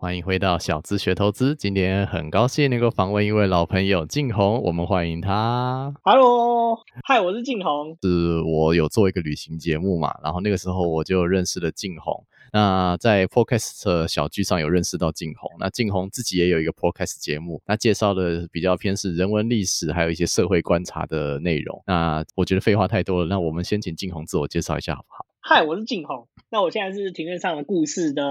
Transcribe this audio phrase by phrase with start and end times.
[0.00, 5.92] 欢迎回到小资学投资，今天很高兴能够访问一位老朋友静红，我们欢迎他。
[6.04, 7.98] Hello，嗨，我是静红。
[8.00, 12.24] 是我有做一个旅行节目嘛，然后那个时候我就认识了静红。
[12.52, 21.82] 那在 Podcast 小剧上有认识到静红，那静红自己也有一个 Podcast 节目，那介绍的比较偏是人文历史，还有一些社会观察的内容。
[21.88, 25.26] 那我觉得废话太多了，那我们先请静红自我介绍一下好不好？
[25.50, 26.28] 嗨，我是静红。
[26.50, 28.22] 那我现在是庭院上的故事的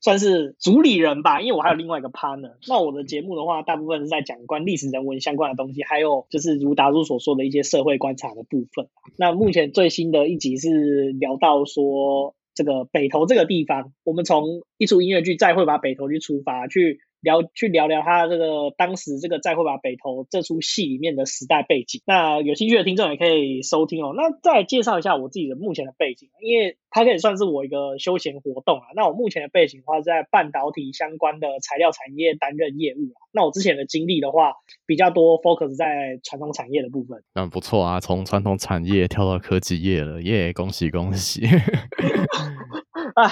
[0.00, 2.54] 算是主理人吧，因为我还有另外一个 partner。
[2.66, 8.88] 那我的节目的话，大部分是在讲关历史人文相关的东西，还有就是如达叔所说的一些社会观察的部分。
[9.18, 22.02] 那目前最新的一集是聊到说这个北投这个地方，我们从一出音乐剧《再会吧北投》去出发，去聊去聊聊他这个当时这个《再会吧北投》这出戏里面的时代背景。
[22.04, 24.12] 那有兴趣的听众也可以收听哦。
[24.14, 28.86] 那再来介绍一下我自己的目前的背景，因为它可以算是我一个休闲活动啊。
[28.96, 33.22] 那我目前的背景的话，是在半导体相关的材料产业担任业务啊。
[33.32, 37.22] 那我之前的经历的话，比较多 focus 在传统产业的部分。
[37.34, 40.52] 那不错啊，从传统产业跳到科技业了，耶！
[40.52, 41.46] 恭喜恭喜！
[43.16, 43.30] 啊，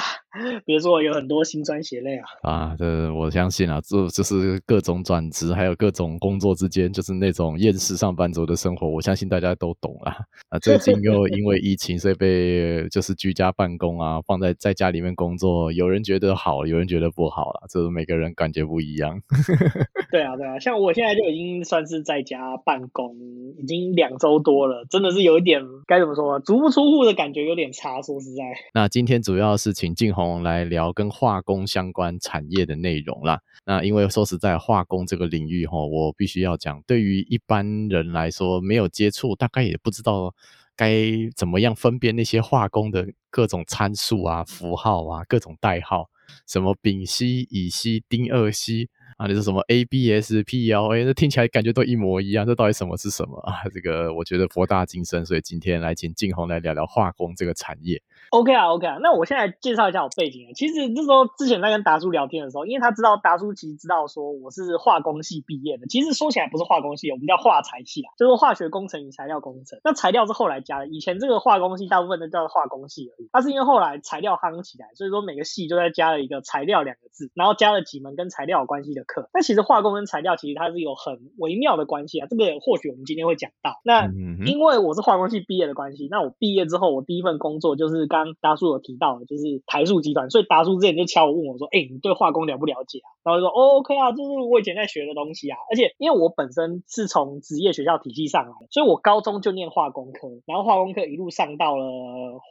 [0.64, 2.26] 别说有很多心酸血泪啊。
[2.42, 10.16] 啊，这我相信啊，这就是各种转职，还有各种工作之间，就是那种厌世上班族的生活，我相信大家都懂啦。
[10.50, 19.20] 啊，最近又因为疫情，所以被就是居家办公啊，放在在家里面工作，有人觉得好，有人觉得不好啦，这每个人感觉不一样。
[20.10, 23.16] 对啊，对啊，像我现在就已经算是在家办公，
[23.58, 28.00] 已经两周多了，真的是有一点该怎么说啊，足不出户的感觉有点差。
[28.02, 33.40] 说实在，那今天主要是请静红来聊跟化工相关产业的内容啦。
[33.64, 40.34] 那因为说实在，化工这个领域哈，我必须要讲，对于一般人来说没有接触，大概也不知道
[40.76, 41.02] 该
[41.36, 46.08] 怎么样分辨那些化工的各种参数啊、符号啊、各种代号，
[46.46, 48.88] 什么丙烯、乙烯、丁二烯。
[49.16, 53.52] 啊，你说什么 ABS、PLA，这听起来感觉都一模一样，这到底什么是什么啊？
[53.70, 58.00] 这个我觉得博大精深，所以今天来请静红来聊聊化工这个产业。
[58.30, 60.54] OK 啊，OK 啊，那我现在介绍一下我背景啊。
[60.54, 69.80] 其实那时候之前在跟达叔聊天的时候，因为他知道达叔其实知道说我是化工系毕业的，其实说起来不是化工系，我们叫化材系啊，就是化学工程与材料工程。
[69.82, 73.28] 那材料是后来加的，以前这个化工系大部分都叫化工系而已。
[73.32, 79.28] 它是因为后来材料夯起来，所以说每个系就在加了一个材料两个字，然后加了几门跟材料有关系的课。
[79.34, 83.80] 那其实化工跟材料其实它是有很微妙的关系啊，这个或许我们今天会讲到。
[83.84, 84.06] 那
[84.46, 90.30] 因为我是化工系毕业的关系，那我毕业之后，我第一份工作就是刚刚达叔有提到的，就是台塑集团。
[90.30, 95.56] 所以达叔之前就敲我问我说：“哎、你对化工了不了解啊？”然后说：“哦，OK 啊，这是我以前在学的东西啊。
[95.70, 101.84] 而且因为我本身是从职业学校体系上来的，所以我高中就念化工科，然后化工科一路上到了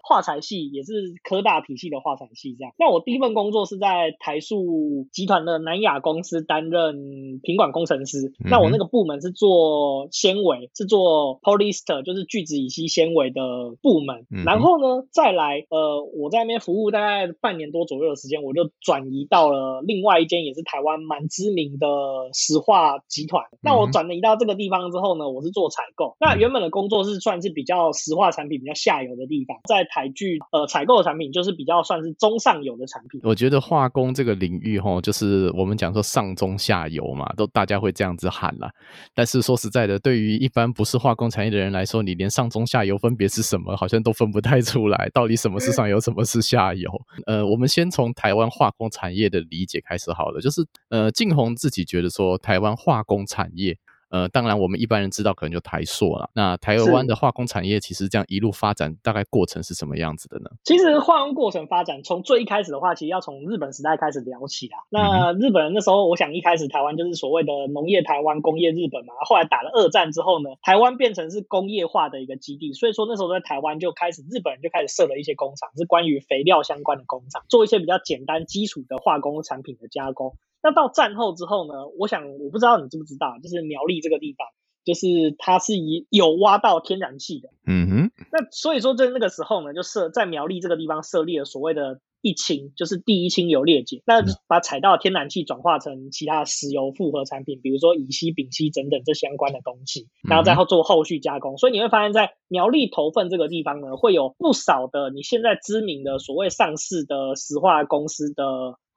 [0.07, 0.93] 化材系，也是
[1.23, 2.73] 科大体系的化材系这样。
[2.77, 13.41] 那我第一份工作是在台塑集团的南亚公司担任品管工程师，那我那个部门是做纤维，是做 polyester，就是聚酯乙烯纤维的
[13.81, 14.25] 部门。
[14.31, 21.87] 嗯然后呢，再来，呃，我在那边服务大概半年多左右的时间，我就转移到了另外一间也是台湾蛮知名的
[22.33, 23.43] 石化集团。
[23.61, 26.15] 那我转移到这个地方之后呢，我是做采购。
[26.19, 33.19] 那原本的工作是算是比较石化产品比较下游的地方，在台剧呃采购的产品就是比较算是中上游的产品。
[33.23, 38.69] 我觉得化工这个领域，哈，就是我们讲说上中下游嘛，都大家会这样子喊啦。
[39.13, 46.89] 但是说实在的，对于一般不是化工产业的人来说，你连上中下游分别是什么，好像都分不太出来，到底什么是上游，什么是下游？
[47.25, 53.77] 呃，我们先从台湾化工产业的理解开始好了，就是呃，静宏自己觉得说，台湾化工产业。
[54.09, 56.29] 呃，当然，我们一般人知道可能就台塑了。
[56.33, 60.49] 那台湾的化工产业其实这样一路发展，大概过程是什么样子的呢？
[60.63, 64.79] 其实化工过程发展，从最一开始的话，其实要从日本时代开始聊起啊。
[64.89, 69.13] 那日本人那时候，我想一开始台湾就是所谓的农业台湾、工业日本嘛。
[69.27, 80.35] 后来打了二战之后呢，台湾变成是工业化的一个基地，所以说那时候在台湾就开始，日本人就开始设了一些工厂，是关于肥料相关的工厂，做一些比较简单基础的化工产品的加工。
[80.61, 84.47] 那到战后之后呢，我想我不知道你知不知道，就是苗栗这个地方。
[84.85, 87.49] 就是它是以有挖到天然气的。
[87.67, 91.99] 嗯哼，那所以说在那个时候呢，就设在苗栗这个地方设立了所谓的。
[92.21, 101.57] 一清就是第一清油裂解，那把采到天然气转化成其他石油复合产品，比如说乙烯、丙烯等等这相关的东西，然后再后做后续加工。
[101.57, 108.43] 所以你会发现在苗栗头份这个地方呢，会有不少的你现在知名的所谓上市的石化公司的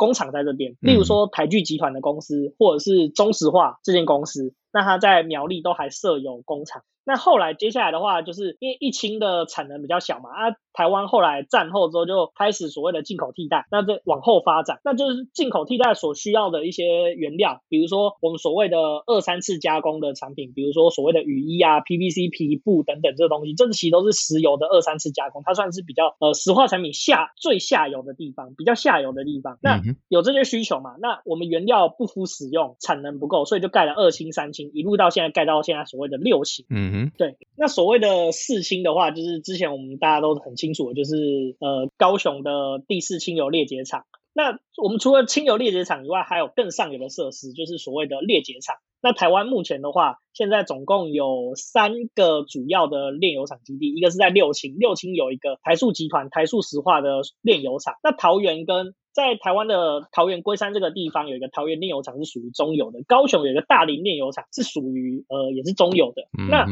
[0.02, 6.82] 工厂在这边，例如说台剧集团的公司，或者是中石化这间公司，那它在苗栗都还设有工厂。
[7.04, 29.58] 那后来接下来的话，就是因为一氢的产能比较小嘛，啊，台湾后来战后之后就开始所谓的进口替代，那这往后发展，那就是进口替代所需要的一些原料，比如说我们所谓的二三次加工的产品，比如说所谓的雨衣啊、PVC 皮布等等这东西，这其实都是石油的二三次加工，它算是比较呃石化产品下最下游的地方，比较下游的地方。
[29.62, 30.96] 那有这些需求嘛？
[31.00, 36.64] 那我们原料不敷使用，产能不够，所以就盖了二氢、三氢，一路到现在盖到现在所谓的六氢。
[36.70, 36.92] 嗯。
[36.92, 44.06] 哼，对，那所谓的四氢的话，就是之前我们大家都很清楚，就是呃高雄的第四清油裂解厂。
[44.32, 48.76] 那我们除了清油裂解厂以外，还有更上游的设施，就是所谓的裂解厂。
[49.02, 57.94] 那台湾目前的话，现在总共有三个主要的炼油厂基地，一个是在六轻，六轻有一个台塑集团台塑石化的炼油厂。
[58.02, 66.22] 那桃园跟在台湾的桃园龟山这个地方有一个桃园炼油厂是属于中油的，高雄有一个大林炼油厂是属于呃也是中油的。
[66.48, 66.64] 那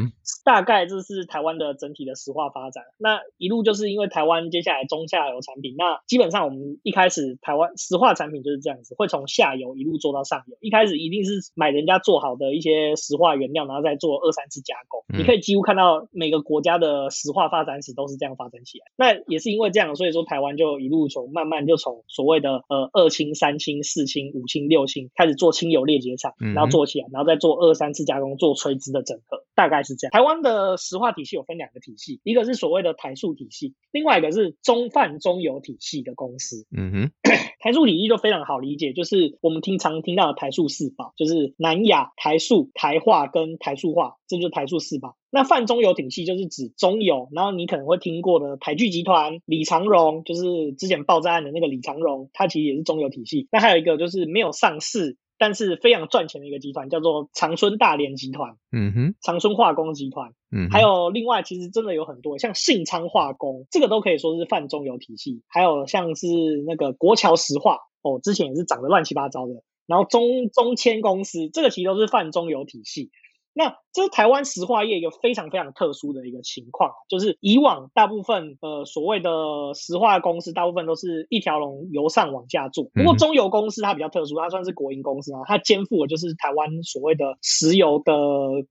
[0.42, 2.84] 大概这是台湾的整体的石化发展。
[2.96, 10.56] 那一路就是因为台湾接下来中下游产品，那基本上我们一开始台湾石化产品就是这样子，会从下游一路做到上游。
[10.60, 15.00] 一开始一定是买人家做好的一些石化原料，然后再做二三次加工。
[15.19, 18.84] 你可以几乎看到每个国家的石化发展史都是这样发展起来。
[18.96, 30.12] 那也是因为这样，所以说台湾就一路从慢慢就从所谓的呃二氢、三氢、四氢、五氢、六氢开始做清油裂解厂，然后做起来，然后再做二三次加工，做垂直的整合，大概是这样。
[30.12, 36.66] 台湾的石化体系有分两个体系，一个是所谓的台塑体系，另外一个是中泛中油体系的公司。
[36.70, 37.11] 嗯哼，
[37.58, 45.16] 台塑体系就非常好理解，就是我们经常听到的台塑四宝，就是南亚、台塑、台化跟台塑化，这就是台塑四宝。
[45.30, 53.48] 那泛中油体系就是指中油，然后你可能会听过的台剧集团、李长荣，就是之前爆炸案的那个李长荣，它其实也是中油体系。
[53.52, 58.56] 那还有一个就是没有上市，但是非常赚钱的一个集团，叫做长春大连集团。
[58.72, 60.32] 嗯哼，长春化工集团。
[60.50, 65.42] 嗯，还有另外其实真的有很多，像信昌化工，这个都可以说是泛中油体系。
[65.46, 66.26] 还有像是
[66.66, 69.62] 那个国桥石化，哦，之前也是涨得乱七八糟的。
[69.90, 73.10] 然后中中签公司，这个其实都是泛中游体系。
[73.52, 79.31] 那这是台湾石化业一个非常非常特殊的一个情况，就是以往大部分呃所谓的
[79.75, 82.84] 石化公司，大部分都是一条龙由上往下做。
[82.94, 88.12] 不过中油公司它比较特殊，它算是国营公司啊，它肩负的就是台湾所谓的石油的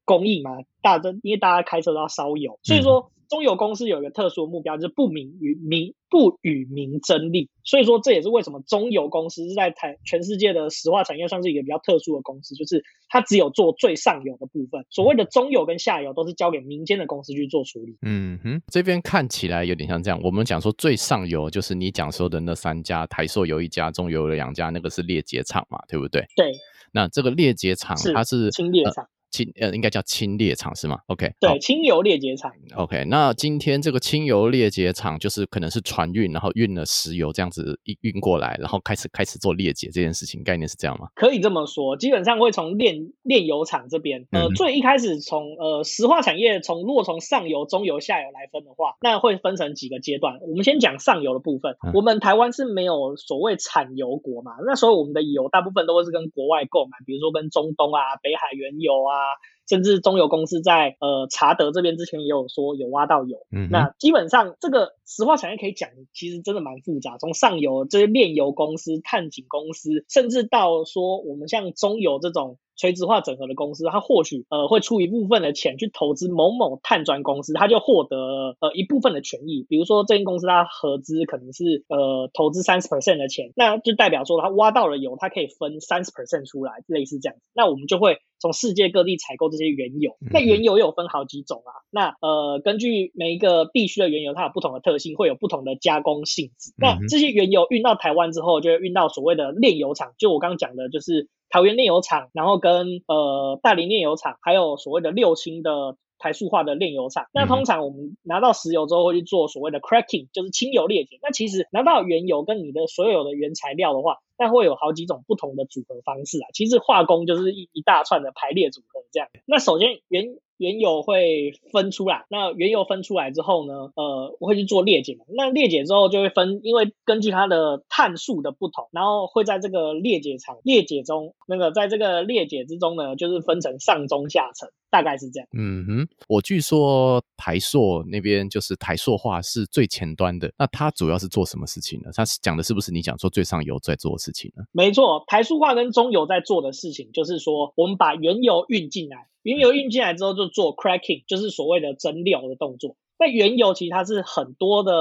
[0.05, 0.51] 供应嘛，
[0.81, 3.11] 大家因为大家开车都要烧油，所以说。
[3.29, 17.97] 中油公司有一个特殊的目标，就是不明与民不与民争利，所以说这也是为什么中油公司是在台全世界的石化产业算是一个比较特殊的公司，就是它只有做最上游的部分，所谓的中游跟下游都是交给民间的公司去做处理。
[18.01, 26.25] 嗯哼，这边看起来有点像这样，我们讲说最上游就是你讲说的那三家，台塑有一家，中油有两家，那个是裂解厂嘛，对不对？
[26.35, 26.51] 对。
[26.91, 29.07] 那这个裂解厂它是轻裂厂。
[29.31, 32.51] 轻呃，应该叫清裂厂是吗？OK，对，清油裂解厂。
[32.75, 41.07] OK，那今天这个清油裂解厂就是可能是船运，然后运了石油这样子运运过来，然后开始开始做裂解这件事情，概念是这样吗？
[41.15, 50.39] 可以这么说，基本上会从炼炼油厂这边，呃，最一开始从呃石化产业从如果从上游、中游、下游来分的话，那会分成几个阶段。
[50.41, 59.18] 我们先讲上游的部分，我们台湾是没有所谓产油国嘛，那时候我们的油大部分都会是跟国外购买，比如说跟中东啊、北海原油啊。
[59.19, 67.17] 啊甚至中油公司在呃查德这边之前也有说有挖到油，那基本上这个石化产业可以讲，其实真的蛮复杂。
[67.17, 72.57] 从上游这些炼油公司、探井公司，甚至到说我们像中油这种。
[72.79, 79.65] 垂直化整合的公司，它或许呃会出一部分的钱去投资某某碳砖公司，它就获得呃一部分的权益。
[79.67, 87.41] 比如说这间公司它合资可能是呃投资三十 percent 的钱，那就代表说它挖到了油，它可以分三十 percent 出来，类似这样子。
[87.53, 90.15] 那我们就会从世界各地采购这些原油。
[90.31, 91.83] 那原油有分好几种啊。
[91.91, 96.71] 那呃根据每一个地区的原油，它有不同的特性，会有不同的加工性质。
[96.77, 101.27] 那这些原油运到台湾之后，就会运到所谓的炼油厂，就我刚刚讲的，就是。
[101.49, 107.25] 桃园炼油厂，然后跟呃大林炼油厂，还有所谓的六轻的台塑化的炼油厂。
[107.33, 111.17] 那通常我们拿到石油之后会去做所谓的 cracking，就是清油裂解。
[111.21, 116.47] 那其实拿到原油跟你的所有的原材料的话，那会有好几种不同的组合方式啊。
[116.53, 119.29] 其实化工就是一一大串的排列组合这样。
[119.45, 125.23] 那首先原原油会分出来，那原油分出来之后呢，呃，我会去做裂解嘛。
[125.29, 135.47] 那裂解之后就会分，因为根据它的碳数的不同，然后会在这个裂解场裂解中，那个在这个裂解之中呢，就是分成上中下层，大概是这样。
[135.53, 142.09] 嗯哼，我据说台塑那边就是台塑化是最前端的，那它主要是做什么事情呢？
[142.13, 144.63] 它讲的是不是你讲说最上游在做的事情呢？
[144.71, 149.27] 没错，台塑化跟中游在做的事情，就是说我们把原油运进来。
[149.43, 152.97] 原油运进来之后，就做 cracking，就是所谓的蒸馏的动作。
[153.17, 154.93] 那原油其实它是很多的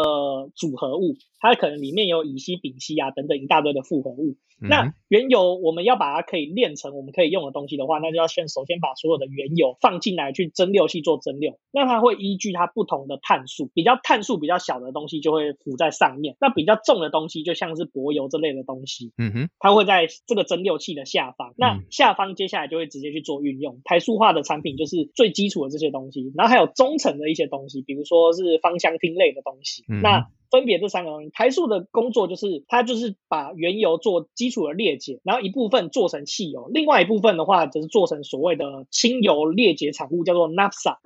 [0.55, 4.37] 组合物，它可能里面有乙烯、丙烯啊等等一大堆的复合物。
[4.61, 11.59] 那原油我们要把它可以炼成我们可以用的东西的话，那就要先首先把所有的原油放进来去蒸馏器做蒸馏。
[11.71, 21.55] 那它会依据它不同的碳素，比较碳素比较小的东西就会浮在上面，那比较重的东西就像是柏油这类的东西，嗯哼，它会在这个蒸馏器的下方。
[21.57, 23.81] 那下方接下来就会直接去做运用。
[23.85, 29.85] 台塑化的产品就是最基础的这些东西，然后还有中层的一些东西，比如说是芳香烃类的东西。
[30.03, 40.97] 那分别这三个东西，台塑的工作就是它就是把原油做基础的裂解，然后一部分做成汽油，另外一部分的话就是做成所谓的清油裂解产物，叫做 naphtha，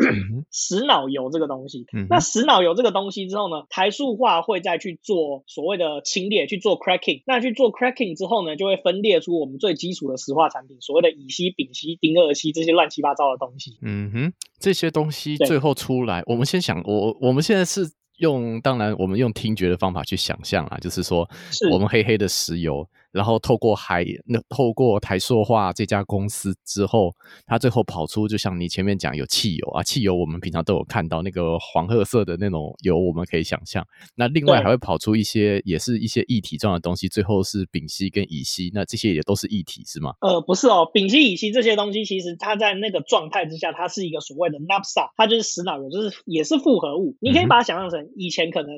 [0.51, 1.87] 石脑油这个东西。
[2.09, 7.23] 那石脑油这个东西之后呢，台塑化会再去做所谓的清裂，去做 cracking。
[7.27, 13.79] 那去做 cracking 之后呢，就会分裂出我们最基础的石化产品，所谓的乙烯、丙烯、丁二烯这些乱七八糟的东西。
[13.83, 17.91] 嗯哼，这些东西最后出来，我们先想，我我们现在是。
[18.23, 21.29] 用当然，我们用听觉的方法去想象啊，就是说，
[21.73, 22.89] 我们黑黑的石油。
[23.13, 27.13] 然后透过海，那透过台塑化这家公司之后，
[27.47, 33.87] 它最后跑出，就像你前面讲有汽油啊，汽油我们平常都有看到那个黄褐色的那种油，我们可以想象。
[34.15, 40.15] 那另外还会跑出一些，也是一些液体状的东西，最后是丙烯跟乙烯，那这些也都是液体是吗？
[40.21, 47.17] 呃，不是哦，丙烯、乙烯这些东西，其实它在那个状态之下，它是一个所谓的 naphtha，它就是石脑油，就是也是复合物。
[47.21, 48.73] 你可以把它想象成以前可能。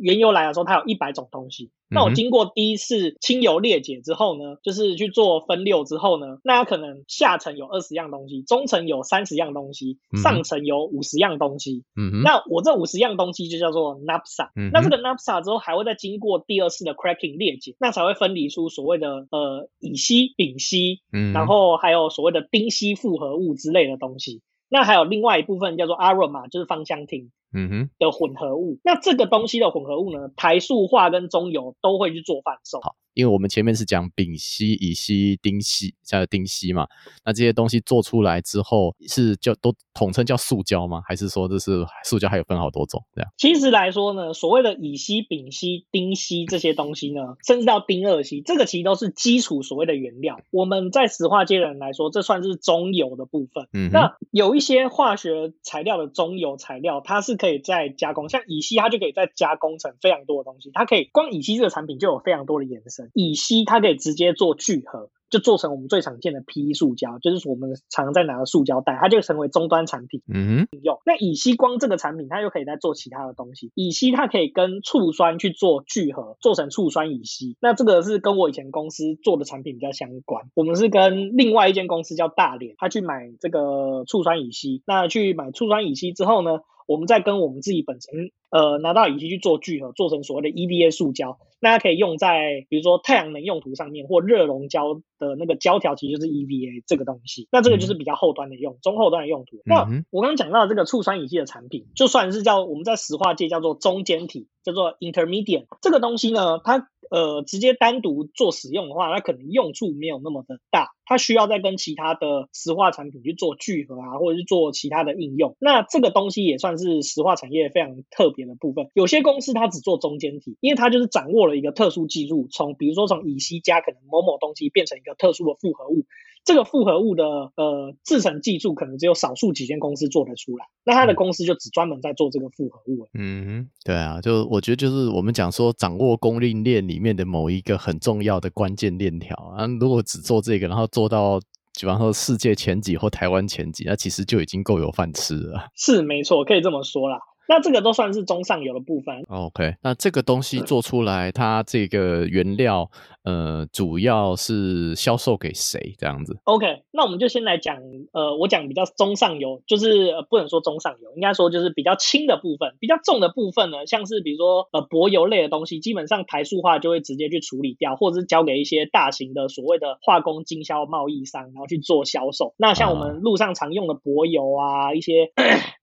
[0.00, 1.70] 原油来的时候，它有一百种东西。
[1.92, 11.82] 那我经过第一次清油裂解之后呢，就是去做分六之后呢，那它可能下层有二十样东西，中层有三十样东西，上层有五十样东西。
[11.96, 14.50] 嗯那我这五十样东西就叫做 naphtha。
[14.72, 21.00] 那这个 naphtha 之后还会再经过第二次的 cracking 裂解，那才会分离出所谓的呃乙烯、丙烯，
[21.32, 24.42] 然后还有所谓的丁烯复合物之类的东西。
[24.68, 27.30] 那还有另外一部分叫做 aroma，就是芳香烃。
[27.52, 32.80] 嗯哼的混合物，那这个东西的混合物呢，台塑化跟中油都会去做贩售。
[32.80, 36.86] 好因为我们前面是讲丙烯、乙烯、丁烯，加丁烯嘛，
[37.24, 41.02] 那这些东西做出来之后是叫都统称叫塑胶吗？
[41.04, 43.30] 还是说这是塑胶还有分好多种这样？
[43.36, 50.40] 其实来说呢，所谓的乙烯、丙烯、丁烯这些东西呢，甚至到丁二烯，这个其实都是基础所谓的原料。
[50.52, 53.66] 我们在石化界的人来说，这算是中油的部分。
[53.72, 60.70] 嗯，那有一些化学材料的中油材料，它是可以再加工，像乙烯，它就可以再加工成非常多的东西。
[60.74, 63.10] 它可以光乙烯这个产品就有非常多的延伸。
[63.14, 70.22] 乙烯它可以直接做聚合，就做成我们最常见的 PE 塑胶，就是我们常在拿的塑胶袋，它就成为终端产品。
[70.28, 73.70] 嗯，用那乙烯光这个产品，它又可以再做其他的东西。
[73.74, 77.56] 乙烯它可以跟醋酸去做聚合，做成醋酸乙烯。
[77.60, 80.50] 那这个是跟我以前公司做的产品比较相关。
[80.54, 84.82] 我们是跟另外一间公司叫大连，他去买这个醋酸乙烯。
[84.86, 86.60] 那去买醋酸乙烯之后呢？
[86.86, 97.46] 我们再跟我们自己本身，呃，拿到乙烯去做聚合，做成所谓的 EVA 塑胶，那它可以用在比如说太阳能用途上面，或热熔胶的那个胶条，其实就是 EVA 这个东西。
[97.52, 99.62] 那这个就是比较后端的用，中后端的用途。
[99.64, 106.88] 那我刚刚讲到这个醋酸乙烯的产品，就算是叫我们在石化界叫做中间体，叫做 intermediate 这个东西呢，它。
[107.10, 115.56] 呃，直接单独做使用的话，它可能用处没有那么的大，它需要再跟其他的石化产品去做聚合啊，或者是做其他的应用。
[115.58, 118.90] 那这个东西也算是石化产业非常特别的部分。
[118.94, 126.04] 有些公司它只做中间体，因为它就是掌握了一个特殊技术，从比如说从乙烯加可能某某东西变成一个特殊的复合物。
[126.44, 133.08] 这个复合物的呃制成技术可能只有少数几间公司做得出来，那他的公司就只专门在做这个复合物。
[133.14, 141.38] 嗯，对啊，就我觉得就是我们讲说掌握供应链里面的某一个很重要的关键链条啊，如果只做这个，然后做到
[141.78, 145.68] 比方说世界前几或台湾前几，那其实就已经够有饭吃了。
[145.76, 147.18] 是没错，可以这么说啦。
[147.50, 149.24] 那这个都算是中上游的部分。
[149.28, 152.88] OK，那这个东西做出来，它这个原料，
[153.24, 157.76] 呃，主要是销售给谁这样子？OK，那我们就先来讲，
[158.12, 172.54] 呃，我讲比较中上游，就是不能说中上游，应该说就是比较轻的部分，比较重的部分呢，像是比如说呃柏油类的东西，基本上台塑化就会直接去处理掉，或者是交给一些大型的所谓的化工经销贸易商，然后去做销售。
[172.56, 175.32] 那像我们路上常用的柏油啊，一些。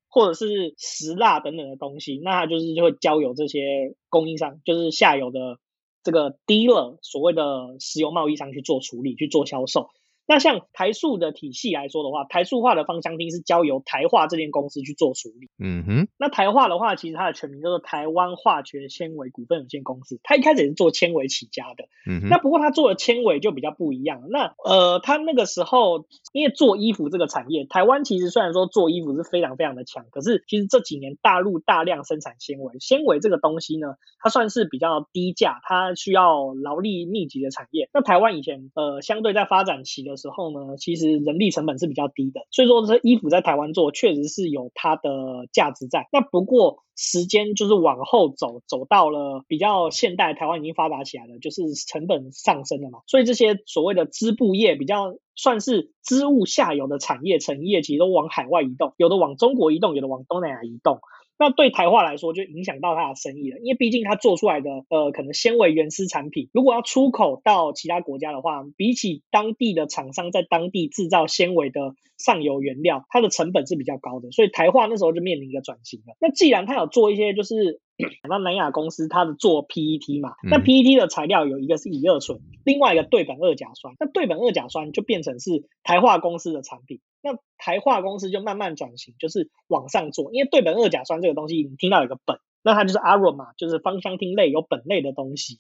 [0.10, 5.60] 或者是石蜡等等的东西，那它就是就会交由这些供应商，就是下游的
[6.04, 9.90] 这个 dealer，所谓的石油贸易商去做处理、去做销售。
[10.28, 15.50] 那像台塑的体系来说的话，台塑化的芳香烃是交由台化这间公司去做处理。
[15.58, 16.08] 嗯哼。
[16.20, 20.20] 那台化的话，其实它的全名叫做台湾化学纤维股份有限公司。
[20.24, 21.86] 它一开始也是做纤维起家的。
[22.06, 22.30] 嗯哼。
[22.30, 24.24] 那不过它做的纤维就比较不一样。
[24.30, 37.90] 那呃，它那个时候因为做衣服这个产业，台湾其实虽然说做衣服是非常非常的强，可是其实这几年大陆大量生产纤维，纤维这个东西呢，它算是比较低价，它需要劳力密集的产业。
[37.94, 46.08] 那台湾以前呃，相对在发展期的时候呢，其实人力成本是比较低的，所以说这衣服在台湾做确实是有它的价值在。
[46.12, 61.00] 那不过时间就是往后走，走到了比较现代，台湾已经发达起来了，就是成本上升了嘛，所以这些所谓的织布业比较算是织物下游的产业成业，其实都往海外移动，有的往中国移动，有的往东南亚移动。
[61.39, 76.15] 那对台化来说，就影响到它的生意了，因为毕竟它做出来的呃，可能纤维原丝产品，如果要出口到其他国家的话，比起当地的厂商在当地制造纤维的上游原料，它的成本是比较高的，所以台化那时候就面临一个转型了。
[76.20, 77.82] 那既然它有做一些就是。
[78.30, 95.60] 那南亚公司它的做 PET 嘛，那 PET 的材料有一个是乙二醇，另外一个对苯二甲酸，那对苯二甲酸就变成是台化公司的产品，那台化公司就慢慢转型，就是往上做，因为对苯二甲酸这个东西，你听到有个苯，那它就是 aroma，就是芳香烃类有苯类的东西，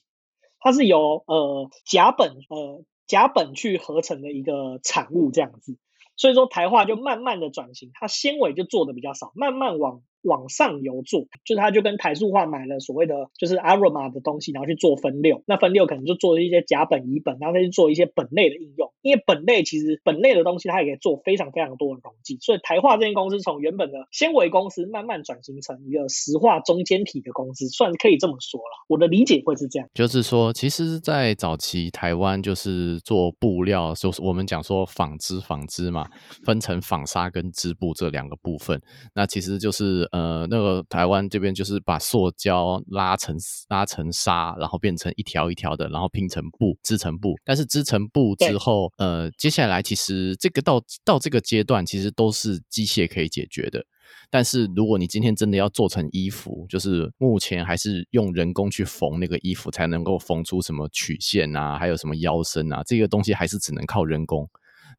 [0.59, 5.77] 它是由呃甲苯呃甲苯去合成的一个产物这样子，
[6.15, 10.03] 所以说台化就慢慢的转型，它纤维就做的比较少，慢慢往。
[10.27, 15.41] 往上游做，就是他就跟台塑化买了所谓的就是 aroma 的东西，然后去做分六。
[15.47, 18.91] 那分六可能就做了一些甲苯、乙苯，然后再去做一些苯类的应用。
[19.01, 22.37] 因为苯类其实苯类的东西，它也可以做非常非常多的溶剂。
[22.41, 28.85] 所以台化这间公司从原本的纤维公司慢慢转型成一个石化中间体的公司，算可以这么说了。
[28.89, 36.09] 我的理解会是这样，就是说，其实，在早期台湾就是做布料，就是我们讲说纺织、纺织嘛，
[36.43, 38.81] 分成纺纱跟织布这两个部分。
[39.13, 40.83] 那其实就是呃那个。
[40.89, 43.35] 台湾这边就是把塑胶拉成
[43.67, 47.35] 拉成纱，然后变成一条一条的，然后拼成布织成布。
[47.43, 53.85] 但是织成布之后，呃，接下来其实这个到到这个阶段，其实都是机械可以解决的。
[54.29, 64.47] 但是如果你今天真的要做成衣服，就是目前还是用人工去缝那个衣服，才能够缝出什么曲线啊，还有什么腰身啊，这个东西还是只能靠人工。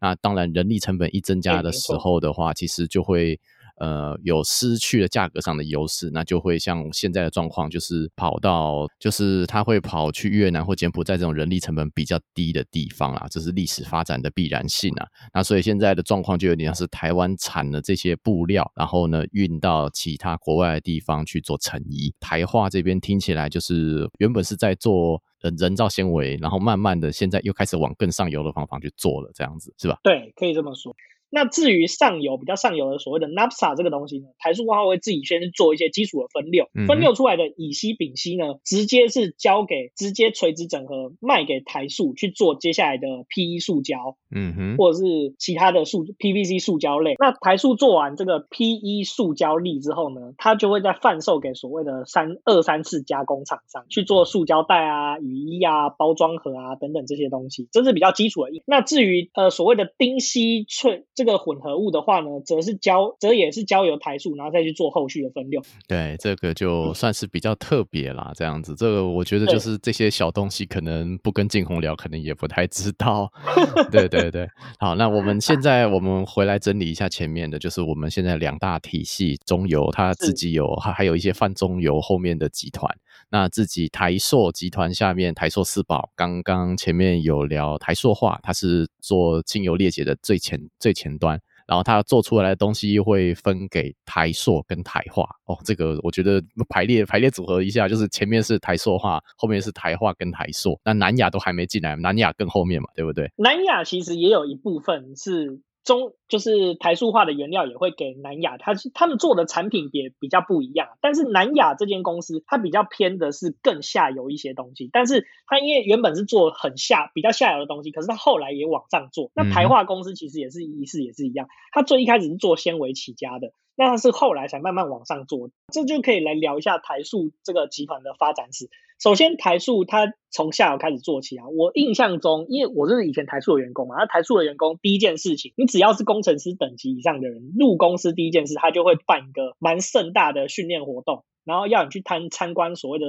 [0.00, 3.40] 那当然，人力成本一增加的时候的话，其实就会。
[3.80, 15.06] 呃，有失去了价格上的优势，那就会像现在的状况，就是跑到，就是他会跑去越南或柬埔寨这种人力成本比较低的地方啦，这是历史发展的必然性啊。
[15.32, 22.12] 那所以现在的状况就有点像是台湾产的这些布料，然后呢运到其他国外的地方去做成衣。
[22.20, 29.98] 台化这边听起来就是原本是在做人造纤维，然后慢慢的现在又开始往更上游的方法去做了，这样子是吧？
[30.02, 30.94] 对，可以这么说。
[31.30, 47.14] 那至于上游比较上游的所谓的 napsa 这个东西呢，台塑化会自己先做一些基础的分六，分六出来的乙烯、丙烯呢，直接是交给直接垂直整合卖给台塑去做接下来的 PE 塑胶，嗯哼，或者是其他的塑 PVC 塑胶类。
[47.18, 58.62] 那台塑做完这个 PE 塑胶粒之后呢，它就会再贩售给所谓的三二三次加工厂商去做塑胶袋啊、雨衣啊、包装盒啊等等这些东西，这是比较基础的。
[58.64, 61.02] 那至于呃所谓的丁烯萃。
[61.18, 65.60] 这个混合物的话呢，则是交，则也是交由台塑，然后再去做后续的分流。
[65.88, 68.72] 对，这个就算是比较特别啦，这样子。
[68.76, 73.28] 这个我觉得就是这些小东西，可能不跟静红聊，可能也不太知道。
[73.90, 82.88] 对对对，好，那我们现在我们回来整理一下前面的，就是我们现在两大体系，中油它自己有，还还有一些泛中油后面的集团。
[83.30, 103.30] 那自己台塑集团下面台塑四宝，刚刚前面有聊台塑化，它是做清油裂解的最前最前端，然后它做出来的东西会分给台塑跟台化哦，这个我觉得排列排列组合一下，就是前面是台塑化，后面是台化跟台塑，那南亚都还没进来，南亚更后面嘛，对不对？
[103.36, 105.60] 南亚其实也有一部分是。
[105.88, 110.88] 中就是台塑化的原料也会给南亚，它他们做的产品也比较不一样。
[111.00, 114.90] 但是南亚这间公司，它比较偏的是更下游一些东西。
[114.92, 119.30] 但是它因为原本是做很下比较下游的东西，可是它后来也往上做。
[119.34, 123.52] 那台化公司其实也是一式也是一样，它最一开始是做纤维起家的。
[123.74, 128.68] 那它是后来才慢慢往上做，这就可以来聊一下台塑这个集团的发展史。
[128.98, 131.44] 首先，台塑它从下游开始做起啊。
[131.48, 143.06] 我印象中，因为我是以前台塑的员工嘛，那台塑的员工第一件事情，你只要是工程师等级以上的人入公司，第一件事他就会办一个蛮盛大的训练活动，然后要你去参参观所谓的。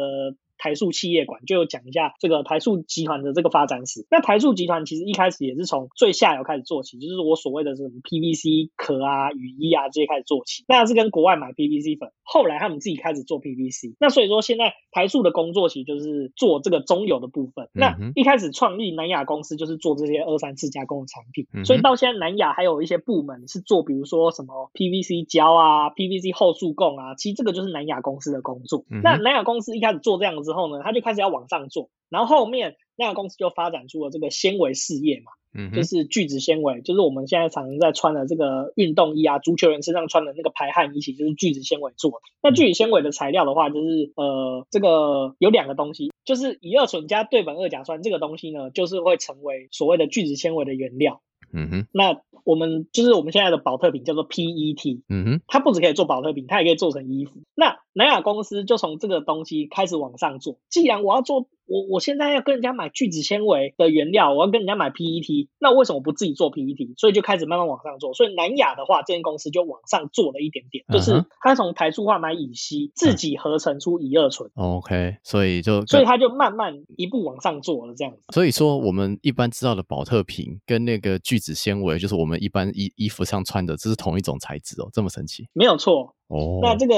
[0.60, 4.06] 台塑企业馆就有讲一下这个台塑集团的这个发展史。
[4.12, 10.65] 那台塑集团其实一开始也是从最下游开始做起，就是我所谓的什么 PVC 壳啊、雨衣啊这些开始做起。
[10.67, 13.95] 那是跟国外买 PVC 粉，后来他们自己开始做 PVC。
[14.00, 17.69] 那所以说现在台塑的工作其实就是做这个中游的部分。
[17.72, 28.84] 那一开始创立南亚公司就是做这些二三次加工的产品，所以到现在南亚还有一些部门是做，比如说什么 PVC 胶啊、PVC 后塑供啊，其实这个就是南亚公司的工作。
[28.89, 30.48] 那南亚公司一开始做这样子。
[30.49, 42.17] 之后呢，他就开始要往上做，然后后面那个公司就发展出了这个纤维事业嘛，嗯，就是聚酯纤维，就是我们现在常常在穿的这个运动衣啊，足球员身上穿的那个排汗衣，其实就是聚酯纤维做的。
[42.41, 51.21] 那聚酯纤维的材料的话，就是呃，这个有两个东西，就是乙二醇加对苯二甲酸这个东西呢，就是会成为所谓的聚酯纤维的原料。
[51.51, 57.41] 嗯哼，那我们就是我们现在的保特瓶叫做 PET，嗯哼，它不止可以做保特瓶，它也可以做成衣服。
[57.55, 60.57] 那南亚公司就从这个东西开始往上做。
[60.69, 61.47] 既然我要做。
[61.69, 66.93] 我我现在要跟人家买聚酯纤维的原料，我要跟人家买 PET，那为什么不自己做 PET？
[66.97, 68.13] 所以就开始慢慢往上做。
[68.13, 74.49] 所以南亚的话，这间公司就往上做了一点点，就是他从台塑化买乙烯，自己合成出乙二醇。
[74.55, 78.19] OK，所以就所以他就慢慢一步往上做了这样子。
[78.34, 85.47] 所以说，我们一般知道的保特瓶跟那个聚酯纤维，就是我们一般衣衣服上穿的，这是同一种材质哦，这么神奇？
[85.53, 86.60] 没有错哦。
[86.63, 86.95] 那这个。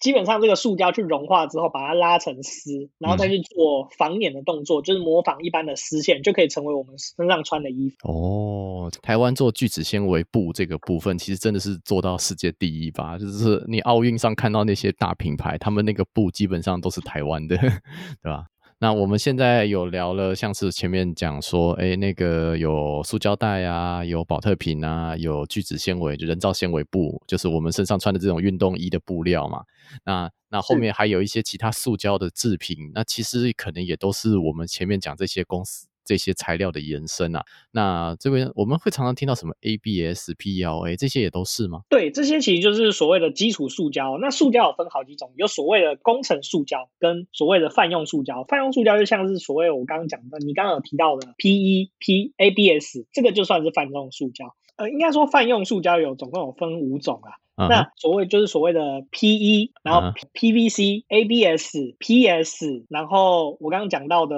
[0.00, 7.96] 基本上这个塑胶去融化之后，把它拉成丝，然后再去做防捻的动作，就是模仿一般的丝线，就可以成为我们身上穿的衣服。
[8.08, 13.18] 哦，台湾做聚酯纤维布这个部分，其实真的是做到世界第一吧？
[13.18, 17.56] 就是你奥运上看到那些大品牌，他们那个布基本上都是台湾的，
[18.22, 18.46] 对吧？
[18.80, 29.64] 那我们现在有聊了，像是前面讲说，哎，那个有塑胶袋啊，有保特瓶啊，有聚酯纤维，就人造纤维布，就是我们身上穿的这种运动衣的布料嘛。
[30.04, 35.87] 那那后面还有一些其他塑胶的制品，那其实可能也都是我们前面讲这些公司。
[36.08, 41.82] 这些材料的延伸啊，那这边我们会常常听到什么 ABS、PLA 这些也都是吗？
[41.90, 44.16] 对，这些其实就是所谓的基础塑胶。
[44.18, 48.42] 那塑胶有分好几种，有所谓的工程塑胶跟所谓的泛用塑胶。
[48.44, 54.54] 泛用塑胶就像是所谓我刚刚讲的，你刚刚有提到的 PE、P、ABS，这个就算是泛用塑胶。
[54.78, 57.36] 呃，应该说泛用塑胶有总共有分五种啊。
[57.68, 64.36] 那所谓就是所谓的 PE，然后 PVC、ABS、PS，然后我刚刚讲到的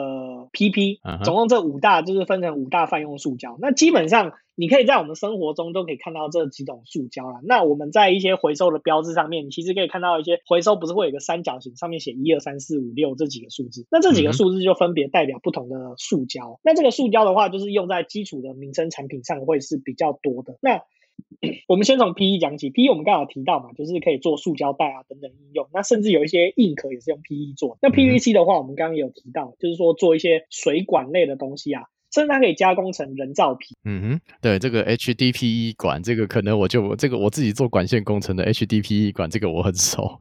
[0.53, 3.59] PP，总共这五大就是分成五大泛用塑胶。
[3.61, 7.41] 那基本上你可以在我们生活中都可以看到这几种塑胶啦。
[7.45, 13.87] 那我们在一些回收的标志上面，你其实可以看到一些回收不是会有个三角形，上面写一二三四五六这几个数字。
[13.91, 16.61] 那这几个数字就分别代表不同的塑胶。
[16.63, 20.59] 那这个塑胶的话，就是用在基础的民生产品上会是比较多的。
[20.61, 20.83] 那
[21.67, 25.69] 我们先从 PE 讲起，PE 我们刚好提到嘛，就是可以做塑胶袋啊等等应用。
[25.73, 27.79] 那甚至有一些硬壳也是用 PE 做。
[27.81, 33.77] 那 PVC 的话，我们刚刚有提到，就是说做一些水管类的东西啊，甚至它可以加工成人造皮。
[33.85, 40.21] 嗯哼，对，这个 HDPE 管，这个可能我就这个我自己做管线工程的 HDPE 管，这个我很熟。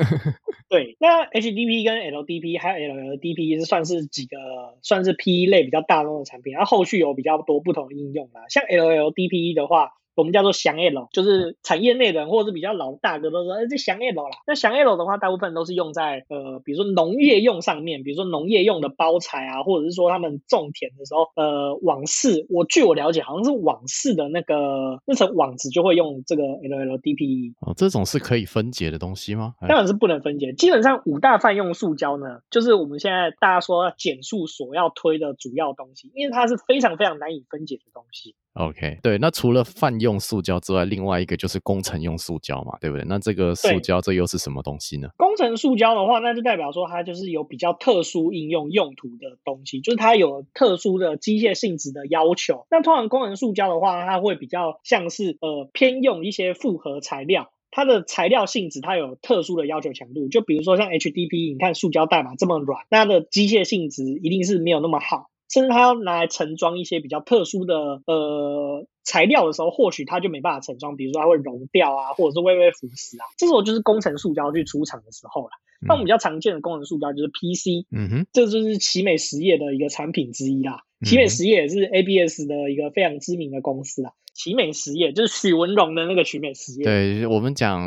[0.68, 4.36] 对，那 HDPE 跟 LDP 还有 LLDP 是算是几个
[4.82, 8.42] 算是 PE 类比较大众的产品，然后后续有比较多不同的应用啦。
[8.48, 9.90] 像 LLDPE 的话。
[10.20, 14.36] 我们叫做祥 L，就是产业内人或者是比较老的大哥都说，哎，这祥 L 啦。
[14.46, 22.46] 那祥 L 的话，大部分都是用在呃，比如说农业用上面，比如说农业用的包材啊，或者是说他们种田的时候，呃，网式。
[22.50, 27.54] 我据我了解，好像是网式的那个那层网子就会用这个 LLDPE。
[27.60, 29.54] 哦，这种是可以分解的东西吗？
[29.66, 30.52] 当然是不能分解。
[30.52, 38.34] 基本上五大泛用塑胶呢，就是我们现在大家说减速所要推的主要东西，因为它是非常非常难以分解的东西。
[38.54, 43.06] OK，对，那除了泛用塑胶之外，另外一个就是工程用塑胶嘛，对不对？
[43.08, 45.08] 那这个塑胶这又是什么东西呢？
[45.16, 52.66] 工程塑胶的话，那就代表说它就是有比较特殊应用用途的东西，就是它有特殊的机械性质的要求。
[52.72, 60.28] 那通常工程塑胶的话，它会比较像是呃偏用一些复合材料，它的材料性质它有特殊的要求强度。
[60.28, 65.30] 就比如说像 HDP，你看塑胶袋嘛这么软，那它的机械性质一定是没有那么好。
[65.50, 75.50] 甚至它要拿来盛装一些比较特殊的呃材料的时候，或许它就没办法盛装，比如说它会融掉啊，或者是微微腐蚀啊，这时候就是工程塑胶去出厂的时候了。
[75.82, 80.84] 那我们比较常见的工程塑胶就是 PC，嗯哼，这就是奇美实业的一个产品之一啦。
[81.04, 84.12] 奇美实业也是 ABS 的一个非常知名的公司啦。
[84.42, 86.82] 奇美实业就是许文荣的那个奇美实业。
[86.82, 87.78] 对我们讲，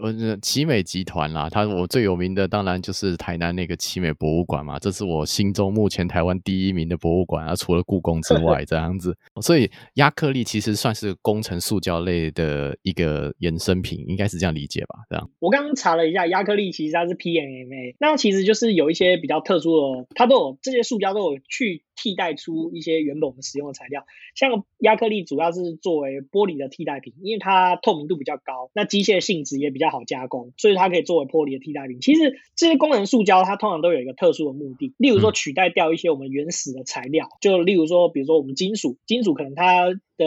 [0.00, 9.18] 呃，奇美集团啦，它我最有名的当然就是台南那个奇美博物馆嘛，这是我心中目前台湾第一名的博物馆啊，除了故宫之 外，这样子。
[9.42, 15.00] 所以亚克力其实算是工程塑胶类的一个衍生品，应该是这样理解吧？
[15.10, 15.28] 这样。
[15.40, 25.95] 我刚刚查了一下，亚克力其实它是 PMMA，那其实就是有一些比较特殊的，它都有这些塑胶都有去替代出一些原本我们使用的材料，像亚克力主要是做。
[25.96, 32.02] 作为玻璃的替代品，因为它透明度比较高，那机械性质也比较好加工，所以它可以作为玻璃的替代品。
[32.02, 40.26] 其实这些功能塑胶它通常都有一个特殊的目的，例如说取代掉一些我们原始的材料，就例如说，比如说我们金属，金属可能它的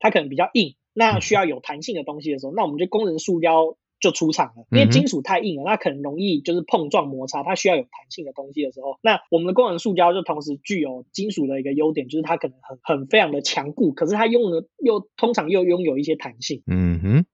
[0.00, 3.76] 它可能比较硬，那需要有弹性的东西的时候，那我们就工程塑胶。
[4.00, 16.62] 就出厂了，因为金属太硬了，它可能容易就是碰撞摩擦，它需要有弹性的东西的时候，那我们的工程塑胶就同时具有金属的一个优点，就是它可能很很非常的强固，可是它用的又通常又拥有一些弹性。
[16.66, 17.26] 嗯哼。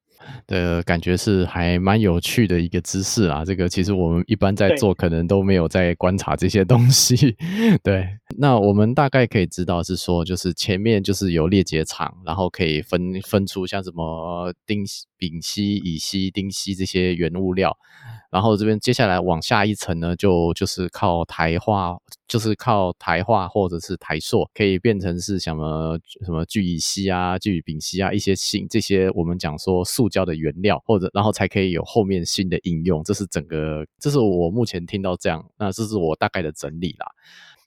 [0.46, 7.36] 的感觉是还蛮有趣的一个知识啊，这个其实我们一般在做，可能都没有在观察这些东西。
[7.82, 8.06] 对，
[8.38, 14.84] 那我们大概可以知道是说，就是前面就是有裂解厂，然后可以分分出像什么丁
[15.16, 17.76] 丙烯、乙烯、丁烯这些原物料。
[18.30, 21.94] 然后这边接下来往下一层呢，就就是靠台化，
[22.26, 33.02] 就是靠台化或者是台塑，可以变成是什么什么聚乙烯啊、聚丙烯啊一些新这些我们讲说塑胶的原料，或者然后才可以有后面新的应用。
[33.02, 37.06] 这是整个，这是我目前听到这样，那这是我大概的整理啦。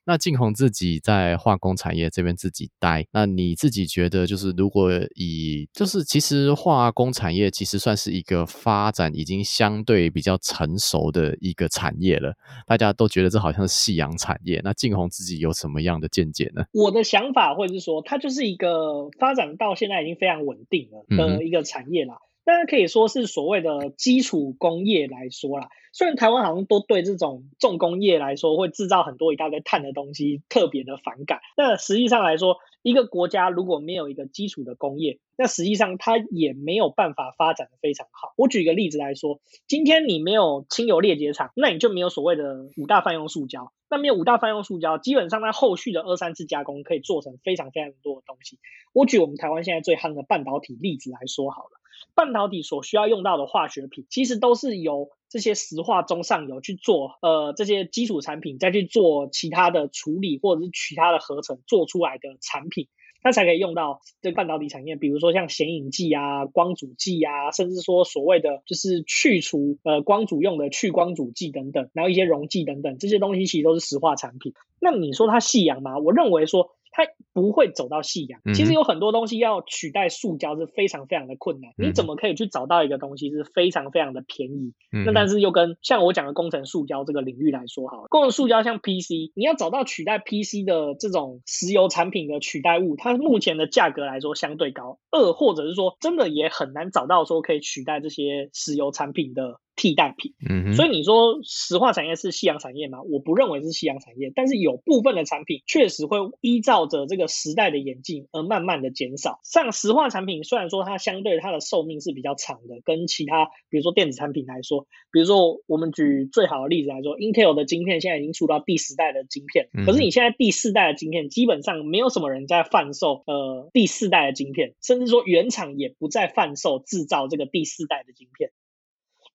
[0.07, 12.35] 那静红自己在化工产业这边自己待，那你自己觉得，就是如果以，就是其实化工产业其实算是一个发展已经相对比较成熟的一个产业了，
[12.67, 14.61] 大家都觉得这好像是夕阳产业。
[14.63, 16.63] 那静红自己有什么样的见解呢？
[16.71, 22.19] 我的想法或者是说，它就是一个发展到现在已经非常稳定了的一个产业啦。
[22.45, 25.67] 当然可以说是所谓的基础工业来说啦。
[25.91, 38.33] 虽然台湾好像都对这种重工业来说会制造很多一大堆碳的东西特别的反感，但实际上来说，一个国家如果没有一个基础的工业，那实际上它也没有办法发展的非常好。
[38.37, 43.71] 我举一个例子来说，今天你没有清油裂解厂，那你就没有所谓的五大泛用塑胶。
[43.87, 48.59] 那没有五大泛用塑胶，基本上在后续的二三次加工可以做成非常非常多的东西。
[48.93, 51.69] 我举我们台湾现在最夯的半导体例子来说好了，
[52.15, 62.87] 半导体所需要用到的化学品，其实都是由这些石化中上游去做，呃，这些基础产品再去做其他的处理或者是其他的合成做出来的产品，
[63.25, 64.95] 它才可以用到这半导体产业。
[64.95, 74.53] 比如说像显影剂啊、光阻剂啊，甚至说所谓的就是去除呃光阻用的去光阻剂等等，然后一些溶剂等等，这些东西其实都是石化产品。
[74.79, 75.97] 那你说它细氧吗？
[75.97, 76.69] 我认为说。
[76.95, 77.03] 它
[77.33, 78.39] 不会走到夕阳。
[78.53, 81.73] 其实有很多东西要取代塑胶是非常非常的困难。
[81.77, 84.73] 你怎么可以去找到一个东西是非常非常的便宜？
[85.05, 94.99] 那但是又跟像我讲的工程塑胶这个领域来说，好，了，工程塑胶像 PC，你要找到取代 PC 的这种石油产品的取代物，它目前的价格来说相对高。
[95.11, 99.59] 二或者是说真的也很难找到说可以取代这些石油产品的。
[99.75, 103.01] 替代品，嗯，所以你说石化产业是夕阳产业吗？
[103.01, 109.39] 我不认为是夕阳产业，但是有部分的产品确实会依照着这个时代的演进而慢慢的减少。
[109.43, 128.51] 像石化产品，虽然说它相对它的寿命是比较长的，跟其他比如说电子产品来说，比如说我们举最好的例子来说，Intel 的晶片现在已经出到第十代的晶片，可是你现在第四代的晶片基本上没有什么人在贩售呃第四代的晶片，甚至说原厂也不再贩售制造这个第四代的晶片。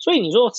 [0.01, 0.51] 所以你说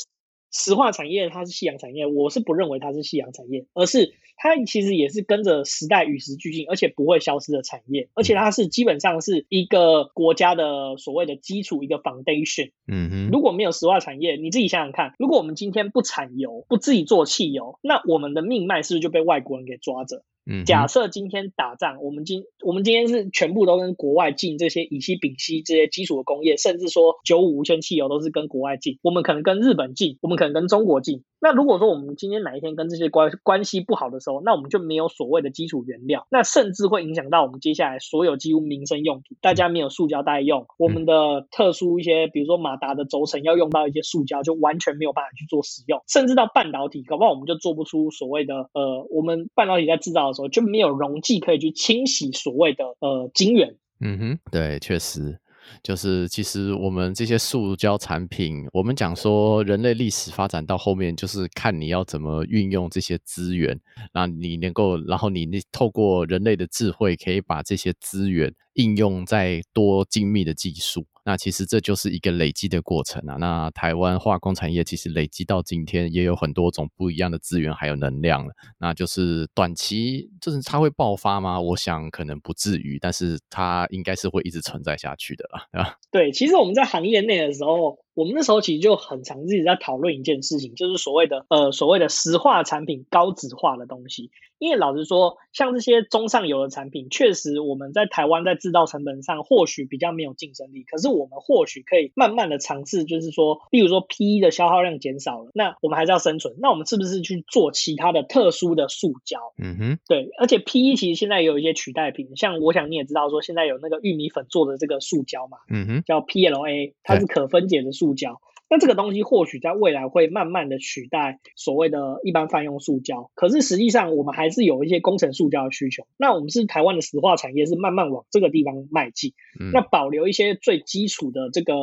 [0.53, 12.71] 石化产业它是夕阳产业，我是不认为它是夕阳产业，而是它其实也是跟着时代与时俱进，而且不会消失的产业，而且它是基本上是一个国家的所谓的基础，一个 foundation。
[12.85, 20.23] 嗯哼，如果没有石化产业，你自己想想看，如果我们今天不产油，不自己做汽油，那我们的命脉是不是就被外国人给抓着？
[20.65, 28.97] 假设今天打仗，我们今我们今天是全部都跟国外进这些乙烯、丙烯这些基础的工业，甚至说九五无铅汽油都是跟国外进。
[29.03, 31.23] 我们可能跟日本进，我们可能跟中国进。
[31.43, 39.35] 那如果说我们今天哪一天跟这些关关系不好的时候，那我们就没有所谓的基础原料，那甚至会影响到我们接下来所有几乎民生用途。
[39.41, 46.01] 大家没有塑胶袋用，我们的特殊一些，比如说马达的轴承要用到一些塑胶，就完全没有办法去做使用。
[46.07, 50.30] 甚至到半导体，搞不好我们就做不出所谓的呃，我们半导体在制造。
[50.33, 53.75] 时候，就没有溶剂可以去清洗所谓的呃晶圆。
[53.99, 55.37] 嗯哼，对，确实。
[55.83, 63.79] 就是其实我们这些塑胶产品，我们讲说人类历史发展到后面，就是看你要怎么运用这些资源，
[64.11, 71.05] 那你能够，然后你那透过人类的智慧，可以把这些资源应用在多精密的技术。
[71.31, 73.37] 那其实这就是一个累积的过程啊。
[73.39, 78.51] 那台湾化工产业其实累积到今天，也有很多种不一样的资源还有能量了。
[78.77, 81.57] 那就是短期就是它会爆发吗？
[81.61, 85.95] 我想可能不至于，但是它应该是会一直存在下去的啦，啊。
[86.11, 87.97] 对，其实我们在行业内的时候。
[88.13, 94.31] 我们那时候其实就很常自己在讨论一件事情，就是所谓的呃所谓的石化产品高值化的东西。
[94.59, 100.83] 因为老实说，像这些中上游的产品，确实我们在台湾在制造成本上或许比较没有竞争力。
[100.83, 106.57] 可是我们或许可以慢慢的尝试，就是说，例如说 PE 的消耗量减少了，那我们还是要生存。
[106.59, 109.39] 那我们是不是去做其他的特殊的塑胶？
[109.57, 110.29] 嗯哼，对。
[110.37, 118.41] 而且 PE 其实现在有一些取代品，像我想你也知道说，现在有那个玉米粉做的这个塑胶嘛，嗯哼，叫 PLA，它是可分解的塑胶。
[118.67, 126.07] 那这个东西或许在未来会慢慢的取代所谓的一般泛用塑胶，可是实际上我们还是有一些工程塑胶的需求。
[126.15, 129.33] 那我们是台湾的石化产业，是慢慢往这个地方迈进。
[129.73, 131.73] 那保留一些最基础的这个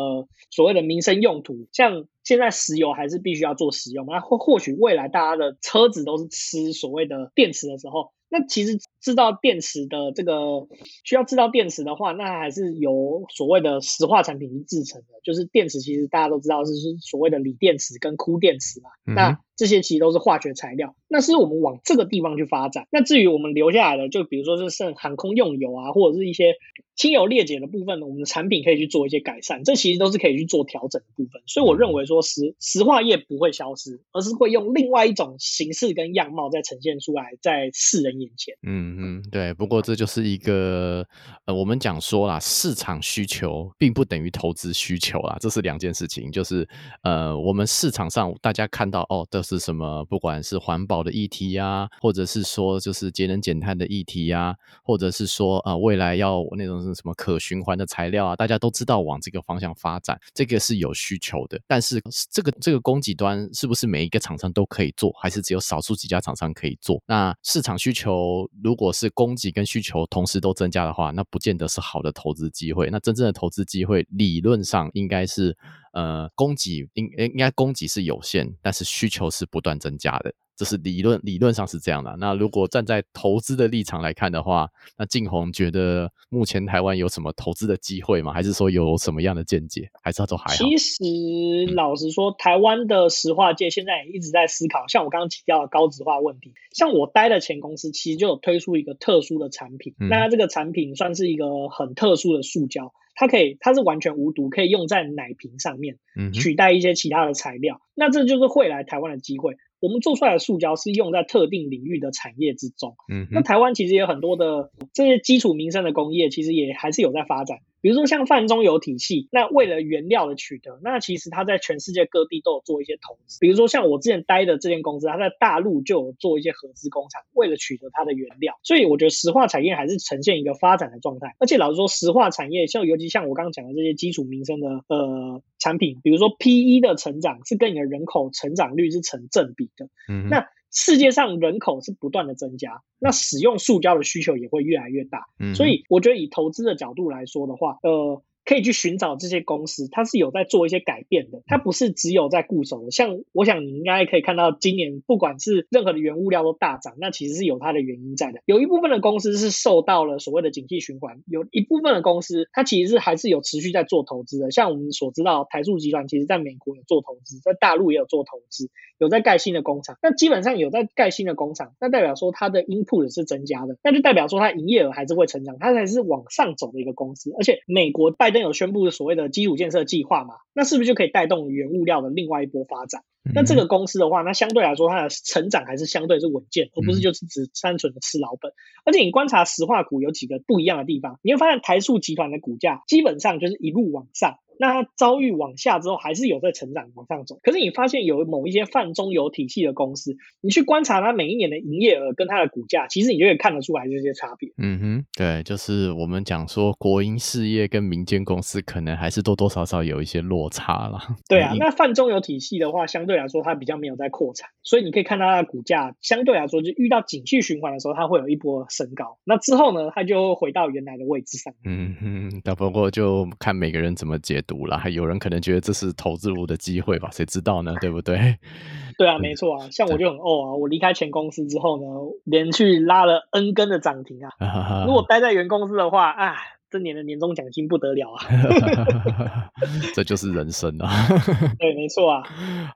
[0.50, 4.06] 所谓的民生用途，像现在石油还是必须要做使用。
[4.06, 8.12] 那或或许未来大家的车子都是吃所谓的电池的时候。
[8.30, 10.66] 那其实制造电池的这个
[11.04, 15.06] 需要制造电池的话，那还是由所谓的石化产品去制成的。
[15.24, 18.90] 就是电池其实大家都知道是是所谓的锂电池跟钴电池嘛。
[19.04, 20.94] 那这些其实都是化学材料。
[21.08, 22.86] 那是我们往这个地方去发展。
[22.90, 26.54] 那至于我们留下来的，就比如说是剩航空用油啊，或者是一些
[26.94, 29.64] 轻油裂解的部分，我们的产品可以去做一些改善。
[29.64, 31.42] 这其实都是可以去做调整的部分。
[31.46, 38.18] 所以我认为说石石化业不会消失，而是会用另外一种形式跟样貌再呈现出来，在世人。
[38.18, 41.06] 眼前，嗯嗯，对，不过这就是一个，
[41.44, 46.32] 呃，我们讲说啦，市场需求并不等于投资需求啦，这是两件事情。
[46.32, 46.68] 就是，
[47.02, 61.60] 呃，我们市场上大家看到哦，都是什么，不管是环保的议题呀，或者是说就是节能减碳的议题呀，或者是说啊，未来要那种是什么可循环的材料啊，大家都知道往这个方向发展，这个是有需求的。
[61.66, 67.02] 但是这个这个供给端是不是每一个厂商都可以做，还是只有少数几家厂商可以做？
[67.06, 67.98] 那市场需。
[67.98, 72.88] 求如果是供给跟需求同时都增加的话，那不见得是好的投资机会。
[72.90, 75.56] 那真正的投资机会，理论上应该是，
[75.92, 80.32] 呃，供给应应该供给是有限，但是需求是不断增加的。
[80.58, 82.16] 这是理论，理论上是这样的。
[82.18, 88.32] 那如果站在投资的立场来看的话，那静红觉得目前台湾有什么投资的机会吗？
[88.32, 89.88] 还是说有什么样的见解？
[90.02, 90.56] 还是都还好？
[90.56, 96.52] 其实老实说，台湾的石化界现在也一直在思考，像我刚刚提到的高值化问题。
[96.72, 99.94] 像我待的前公司，其实就有推出一个特殊的产品。
[100.10, 105.98] 那它这个产品算是一个很特殊的塑胶，它可以，它是完全无毒，可以用在奶瓶上面，
[106.34, 107.80] 取代一些其他的材料。
[107.94, 109.56] 那这就是会来台湾的机会。
[109.80, 112.96] 我们做出来的塑胶是用在特定领域的产业之中。
[113.08, 117.58] 嗯，那台湾其实有很多的这些基础民生的工业，其实也还是有在发展。
[117.80, 123.38] 比如说像泛中油体系，那为了原料的取得，那其实它在全世界各地都有做一些投资。
[123.40, 128.58] 比如说像我之前待的这间公司，它在大陆就有做一些合资工厂，为了取得它的原料。
[128.62, 131.34] 所以我觉得石化产业还是呈现一个发展的状态。
[131.38, 139.88] 而且老实说，石化产业像尤其像我刚刚讲的这些基础民生的呃产品，比如说 P E 的成长是跟你的人口成长率是成正比的。
[140.08, 140.46] 嗯，那。
[140.70, 145.26] 世界上人口是不断的增加，那使用塑胶的需求也会越来越大。
[145.38, 148.22] 嗯，所以我觉得以投资的角度来说的话，呃。
[148.48, 152.90] 可以去寻找这些公司，它是有在做一些改变的，它不是只有在固守的。
[152.90, 158.40] 像我想你应该可以看到，今年不管是任何的原物料都大涨，那其实是有它的原因在的。
[158.46, 164.50] 有一部分的公司是受到了所谓的景气循环，有一部分的公司它其实是还是有持续在做投资的。
[164.50, 169.98] 像我们所知道，台塑集团其实在美国有做投资，在大陆也有做投资，有在盖新的工厂。
[170.02, 177.30] 那基本上有在盖新的工厂，那代表说它的 input 是增加的，那就代表说它营业额还是会成长，它才是往上走的一个公司。
[177.38, 178.37] 而且美国拜登。
[178.40, 180.34] 有宣布所谓的基础建设计划嘛？
[180.52, 183.02] 那是不是就可以带动原物料的另外一波发展？
[183.34, 188.52] 那这个公司的话，那相对来说它的成长还是相对是稳健，而不是就是只单纯的吃老本。
[188.84, 194.38] 而且你观察石化股有几个不一样的地方，你会发现台塑集团的股价基本上就是一路往上。
[194.60, 197.38] 那它遭遇往下之后，还是有在成长往上走。
[197.44, 204.52] 可是你发现有某一些泛中游体系的公司，你去观察它每一年的营业额跟它的股价，其实你就可以看得出来这些差别。
[204.58, 211.00] 嗯哼，对，就是我们讲说国营事业跟民间公司可能还是多多少少有一些落落差了。
[211.28, 219.18] 对啊， 那泛中游体系的话，相对来说它比较没有在扩产，所以你可以看到它的股价相对来说，就遇到景气循环的时候，它会有一波升高。
[219.24, 221.52] 那之后呢，它就回到原来的位置上。
[221.64, 224.78] 嗯嗯，那不过就看每个人怎么解读了。
[224.78, 227.08] 还有人可能觉得这是投资路的机会吧？
[227.12, 227.74] 谁知道呢？
[227.80, 228.36] 对不对？
[228.98, 229.68] 对啊，没错啊。
[229.70, 231.86] 像我就很哦啊，我离开前公司之后呢，
[232.24, 234.84] 连续拉了 N 根的涨停啊。
[234.86, 236.36] 如果待在原公司的话，哎。
[236.70, 239.50] 这年的年终奖金不得了啊！
[239.94, 240.88] 这就是人生啊！
[241.58, 242.22] 对，没错啊。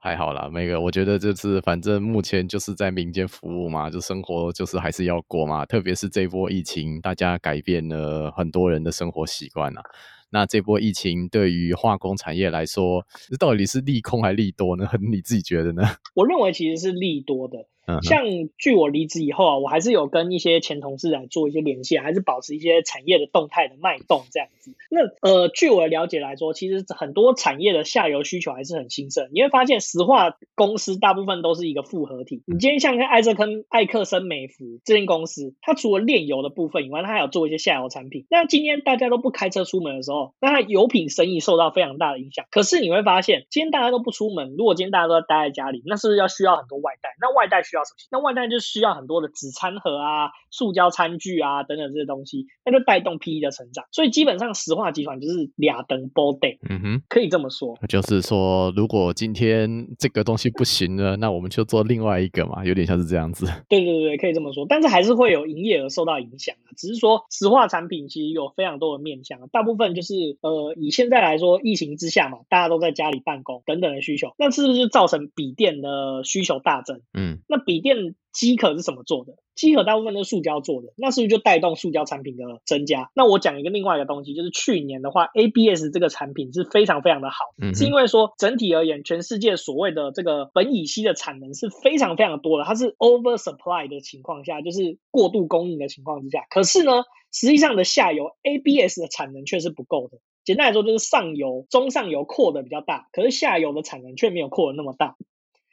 [0.00, 5.66] 还好啦，那个我觉得就是反正目前就是在民间服务嘛，就生活就是还是要过嘛。
[5.66, 9.82] 特别是这波疫情，大家改变了很多人的生活习惯啊。
[10.30, 14.88] 那这波疫情对于化工产业来说，这到底是利空还利多呢？
[15.12, 15.82] 你自己觉得呢？
[16.14, 17.58] 我认为其实是利多的。
[18.02, 18.24] 像
[18.58, 24.74] 据我离职以后啊，我还是有跟一些前同事来做一些联系，还是保持一些产业的动态的脉动这样子。
[24.90, 29.28] 那呃，据我的了解来说，其实很多产业的下游需求还是很兴盛。
[29.32, 32.42] 你会发现，石化公司大部分都是一个复合体。
[32.46, 38.26] 你今天像看艾泽坑、艾克森美孚这间公司，它除了炼油的部分以外，它还有做一些下游产品。
[38.30, 42.46] 那今天大家都不开车出门的时候，那它油品生意受到非常大的影响。
[42.50, 47.11] 可是你会发现，今天大家都不出门，如果今天大家都待在家里，那是不是要需要很多外带？
[47.22, 47.96] 那外带需要什么？
[48.10, 53.86] 那外带就需要很多的纸餐盒啊、塑胶餐具啊等等这些东西，那就带动 PE 的成长。
[53.92, 57.78] 所以基本上石化集团就是俩灯 ball day，嗯哼，可以这么说。
[57.88, 63.46] 就是说，如果今天这个东西不行了，那我们就做另外一个嘛，有点像是这样子。
[63.68, 64.66] 对对对，可以这么说。
[64.68, 66.74] 但是还是会有营业额受到影响啊。
[66.76, 77.00] 只是说石化产品其实有非常多的面向，大部分就是呃以现在来说，疫情之下嘛，大家都在家里办公等等的需求，那是不是就造成笔电的需求大增？
[77.14, 78.14] 嗯，那笔电。
[78.32, 79.34] 机壳是什么做的？
[79.54, 83.10] 机壳大部分都是塑胶做的，那是不是就带动塑胶产品的增加？
[83.14, 96.46] 那我讲一个另外一个东西，就是去年的话，ABS 这个产品是非常非常的好，是因为说整体而言，全世界所谓的这个苯乙烯的产能是非常非常多的，它是 over supply 的情况下，就是过度供应的情况之下。
[96.48, 100.16] 可是呢，实际上的下游 ABS 的产能却是不够的。
[100.44, 105.16] 简单来说，就是上游、中上游扩的比较大，可是下游的产能却没有扩的那么大，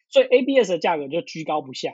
[0.10, 1.93] 所以 ABS 的价格就居高不下。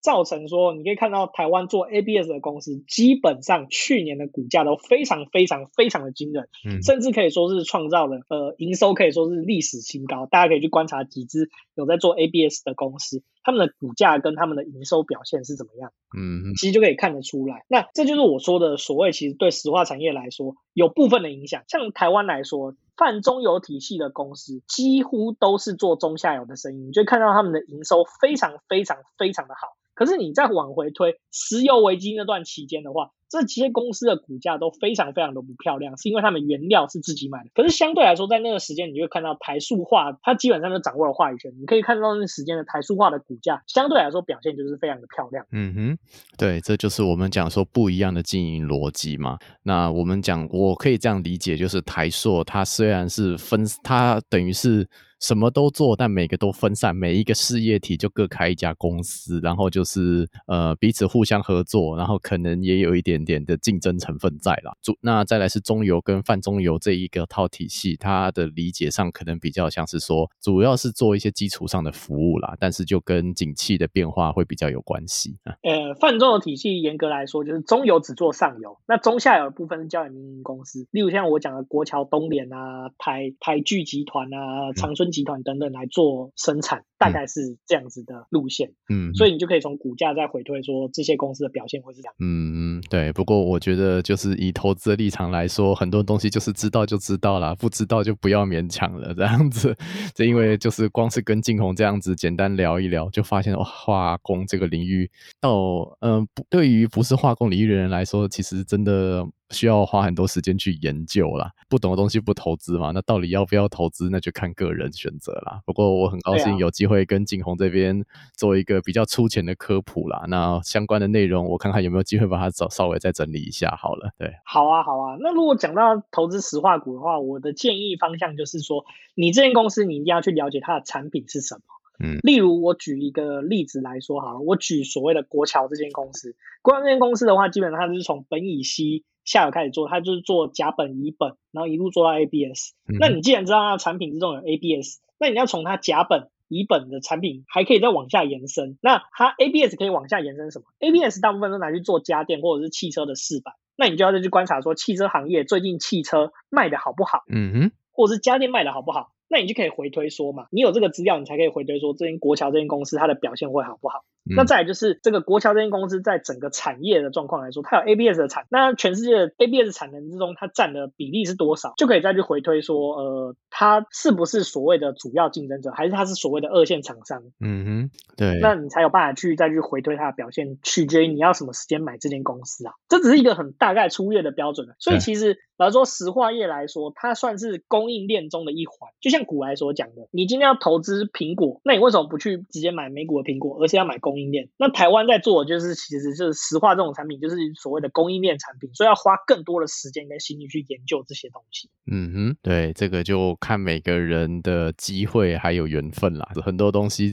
[0.00, 10.26] 造成说，你可以看到台湾做 ABS 的公司，基本上去年的股价都非常非常非常的惊人，嗯，甚至可以说是创造了呃营收可以说是历史新高。
[10.26, 17.64] 大家可以去观察几只有在做 ABS 的公司，他们的股价跟他们的营收表现是怎么样，嗯，其实就可以看得出来。
[17.68, 21.62] 那这就是我说的所谓，其实对石化产业来说有部分的影响。
[21.66, 29.76] 像台湾来说，泛中游体系的公司几乎都是做中下游的生意，你就看到他们的营收非常非常非常的好。
[29.94, 37.50] 可是你再往回推，石油危机那段期间的话，这些公司的股价都非常非常的不漂亮，是因为他们原料是自己买的。
[37.54, 41.52] 可是相对来说，在那个时间，你会看到台塑化，它基本上就掌握了话语权。
[41.60, 45.44] 你可以看到那时间的台塑化的股价，相对来说表现就是非常的漂亮。
[45.50, 45.98] 嗯哼，
[46.36, 49.38] 对，这就是我们讲说不一样的经营逻辑嘛。
[49.62, 54.88] 那我们讲，我可以这样理解，就是台塑它虽然是分，它等于是。
[55.24, 64.76] 什么都做，但每个都分散，每一个事业体就各开一家公司，然后就是呃彼此互相合作，然后可能也有一点点的竞争成分在啦。
[64.82, 75.38] 主那再来是中游跟泛中游这一个套体系，它的理解上可能比较像是说，主要是做一些基础上的服务啦，但是就跟景气的变化会比较有关系。
[75.62, 85.13] 呃，泛中游体系严格来说就是中游只做上游，那中下游的部分是交给民营公司，例如像我讲的国桥东联啊、台台聚集团啊、长春。
[85.14, 93.12] 集团等等来做生产，大概是这样子的路线，嗯，所以你就可以从股价再回推说这些公司的表现会是这样，嗯嗯，对。
[93.12, 99.74] 不过我觉得就是以投资的立场来说，很多东西就是知道就知道了，不知道就不要勉强了，这样子。
[100.14, 105.10] 这因为就是光是跟静红这样子简单聊一聊，就发现化工这个领域
[105.40, 109.24] 到嗯，对于不是化工领域的人来说，其实真的。
[109.50, 111.50] 需要花很多时间去研究啦。
[111.68, 112.92] 不懂的东西不投资嘛？
[112.92, 114.08] 那到底要不要投资？
[114.10, 115.60] 那就看个人选择啦。
[115.64, 118.04] 不过我很高兴有机会跟景洪这边
[118.36, 120.24] 做一个比较粗浅的科普啦。
[120.28, 124.10] 那相关的内容，我看看有没有机会把它找稍微再整理一下好了。
[124.18, 125.16] 对，好啊，好啊。
[125.20, 128.84] 那如果讲到投资石化股的话，我的建议方向就是说，
[129.14, 131.60] 你这间公司你一定要去了解它的产品是什么。
[131.98, 136.36] 嗯，例如我举一个例子来说好了，我举所谓的国桥这间公司。
[136.62, 139.04] 国桥这间公司的话，基本上它是从苯乙烯。
[139.24, 142.74] 下游开始做，它就是做甲苯、乙苯，然后一路做到 ABS。
[143.00, 148.76] 那你既然知道它的产品之中有 ABS，那你要从它甲苯、乙苯的产品还可以再往下延伸。
[148.82, 153.54] 那它 ABS 可以往下延伸什么？ABS 大部分都拿去做家电或者是汽车的饰板。
[153.76, 157.22] 那你就要再去观察说，汽车行业最近汽车卖的好不好？
[157.32, 159.13] 嗯哼，或者是家电卖的好不好？
[159.34, 164.04] 那你就可以回推说嘛，你有这个资料，你才可以回推说这间国桥这间公司它的表现会好不好。
[164.24, 177.22] 那再来就是这个国桥这间公司在整个产业的状况来说，它有 ABS 的产，那全世界 ABS 产能之中，它占的比例是多少，就可以再去回推说，呃，它是不是所谓的主要竞争者，还是它是所谓的二线厂商？
[177.40, 178.38] 嗯哼，对。
[178.40, 182.74] 那你才有办法去再去回推它的表现，取决于你要什么时间买这间公司啊。
[182.88, 185.38] 这只是一个很大概粗略的标准所以其实。
[185.56, 188.90] 来说石化业来说，它算是供应链中的一环。
[189.00, 194.48] 就像古来所讲的，你今天要投资苹果，那你为什么不去直接买美股的苹果，而是要买供应链？
[194.56, 201.68] 那台湾在做的就是，其实就是石化这种产品，就是所谓的供应链产品，所以要花更多的时间跟心力去研究这些东西。
[201.90, 206.30] 嗯哼，对，这个就看每个人的机会还有缘分啦。
[206.44, 207.12] 很多东西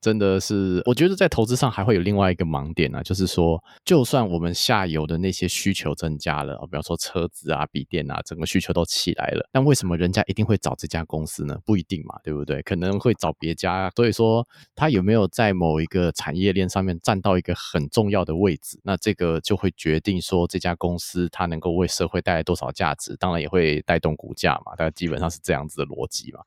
[0.00, 11.56] 真的是，我觉得在投资上还会有另外一个盲点啊，就是说，就算我们下游的那些需求增加了，比方说车子啊、笔电啊，整个需求都起来了，但为什么人家一定会找这家公司呢？
[11.64, 12.60] 不一定嘛，对不对？
[12.62, 13.90] 可能会找别家。
[13.94, 24.74] 所以说，他有没有在某一个产业业链上面占到一个很重要的位置，那这个就会决定说这家公司它能够为社会带来多少价值，当然也会带动股价嘛。
[24.76, 26.40] 大概基本上是这样子的逻辑嘛。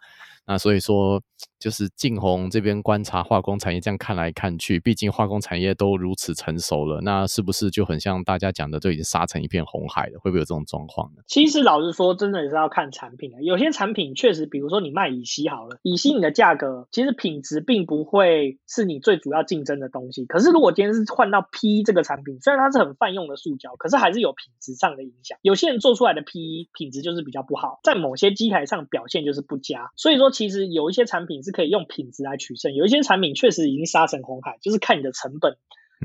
[0.45, 1.21] 那所以说，
[1.57, 10.19] 就是晋宏这边观察化工产业，这样看来看去，毕竟化工产业都如此成熟了，那是不是就很像大家讲的，都已经杀成一片红海了？
[10.19, 11.21] 会不会有这种状况呢？
[11.27, 13.41] 其实老实说，真的也是要看产品的。
[13.41, 20.25] 有些产品确实，比如说你卖乙烯好了，乙烯你的价格其实品质并不会是你最主要竞争的东西。
[20.25, 25.37] 可是如果今天是换到 P 这个产品，虽然它是很泛用的塑胶，可是还是有品质上的影响。
[25.41, 29.89] 有些人做出来的 P 品质就是比较不好，在某些机台上表现就是不佳。
[29.95, 30.32] 所以说。
[30.33, 35.55] 其实有一些产品是可以用品质来取胜，有一些产品确实已经杀成红海，就是看你的成本。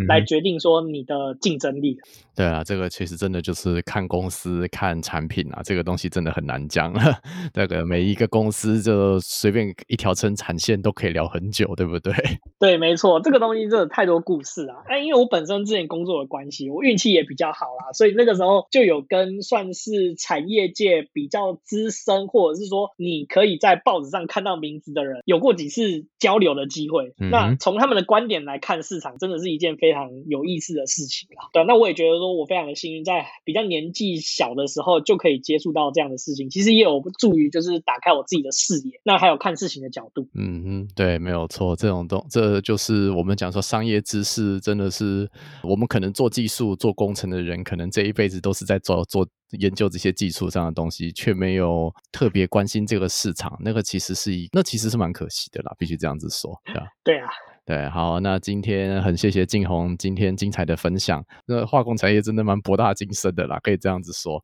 [0.06, 1.98] 来决定说你的竞争力。
[2.36, 6.92] 对啊，这个其实真的就是看公司、看产品啊，这个东西真的很难讲。
[7.52, 12.12] 那个每一个公司就随便一条生产线都可以聊很久，对不对？
[12.60, 14.76] 对，没错，这个东西真的太多故事啊。
[14.86, 27.14] 哎，因为我本身之前工作的关系，我运气也比较好啦，所以那个时候就有跟算是产业界比较资深，或者是说你可以在报纸上看到名字的人，有过几次交流的机会。
[27.16, 31.48] 那从他们的观点来看，市场真的是一件非非常有意思的事情啦。
[31.54, 40.28] 对，那我也觉得说我非常的幸运，在比较年纪小的时候就可以接触到这样的事情，其实也有助于就是打开我自己的视野，那还有看事情的角度。
[40.34, 45.26] 嗯嗯，对，没有错，这种东，这就是我们讲说商业知识，真的是
[45.62, 49.26] 我们可能做技术、做工程的人，可能这一辈子都是在做做
[49.58, 56.86] 研究这些技术上的东西，却没有特别关心这个市场，那个其实是一，那其实是蛮可惜的啦，必须这样子说，对吧？
[57.02, 57.28] 对啊。
[57.68, 61.22] 对，好，那今天很谢谢静红今天精彩的分享。
[61.44, 64.42] 那化工产业真的蛮博大精深的啦，可以这样子说。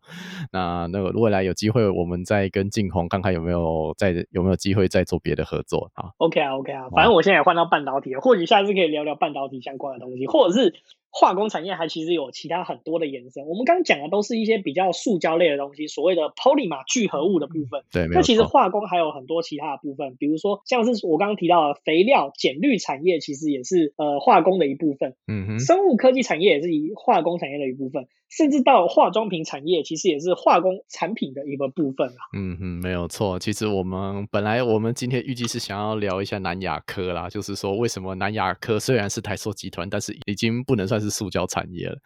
[0.52, 10.74] 那那个未来有机会，我们再跟静红看看有没有再有没有机会再做别的合作啊？OK 啊，OK 啊，反正我现在也换到半导体了，或许下次可以聊聊半导体相关的东西，或者是。
[11.16, 17.84] 化工产业还其实有其他很多的延伸，我们刚刚讲的都是一些比较塑胶类的东西，所谓的 polymer 聚合物的部分。
[17.92, 25.14] 对，那其实化工还有很多其他的部分，比如说像是我刚刚提到的肥料、碱绿产业，其实也是呃化工的一部分。
[25.28, 28.08] 嗯哼，生物科技产业也是以化工产业的一部分。
[28.36, 32.18] 甚至到化妆品产业，其实也是化工产品的一个部分啊。
[32.36, 33.38] 嗯哼，没有错。
[33.38, 41.96] 其实我们本来我们今天预计是想要聊一下南亚科啦，就是说为什么南亚科虽然是台塑集团，但是已经不能算是塑胶产业了。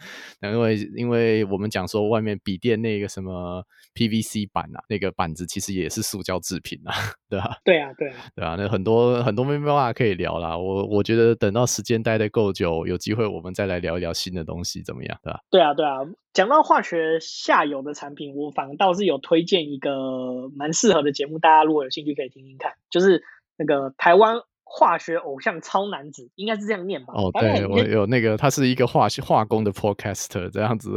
[0.42, 6.92] 因为因为我们讲说外面笔电那个什么 PVC 板啊，那个板子其实也是塑胶制品啊，
[7.28, 7.56] 对吧？
[7.64, 8.56] 对啊，对啊，对啊。
[8.58, 10.56] 那很多很多没办法可以聊啦。
[10.56, 15.18] 我我觉得等到时间待的够久，有机会我们再来聊一聊新的东西，怎么样？
[15.22, 15.40] 对吧？
[15.50, 15.98] 对啊，对啊。
[16.34, 23.24] 讲到化学下游的产品，我反倒是有推荐一个蛮适合的节目，大家如果有兴趣可以听听看，就是
[23.56, 24.36] 那个台湾
[24.70, 27.14] 化学偶像超男子，应该是这样念吧？
[27.16, 30.90] 哦，对我有那个，他是一个化学化工的 podcaster，这样子，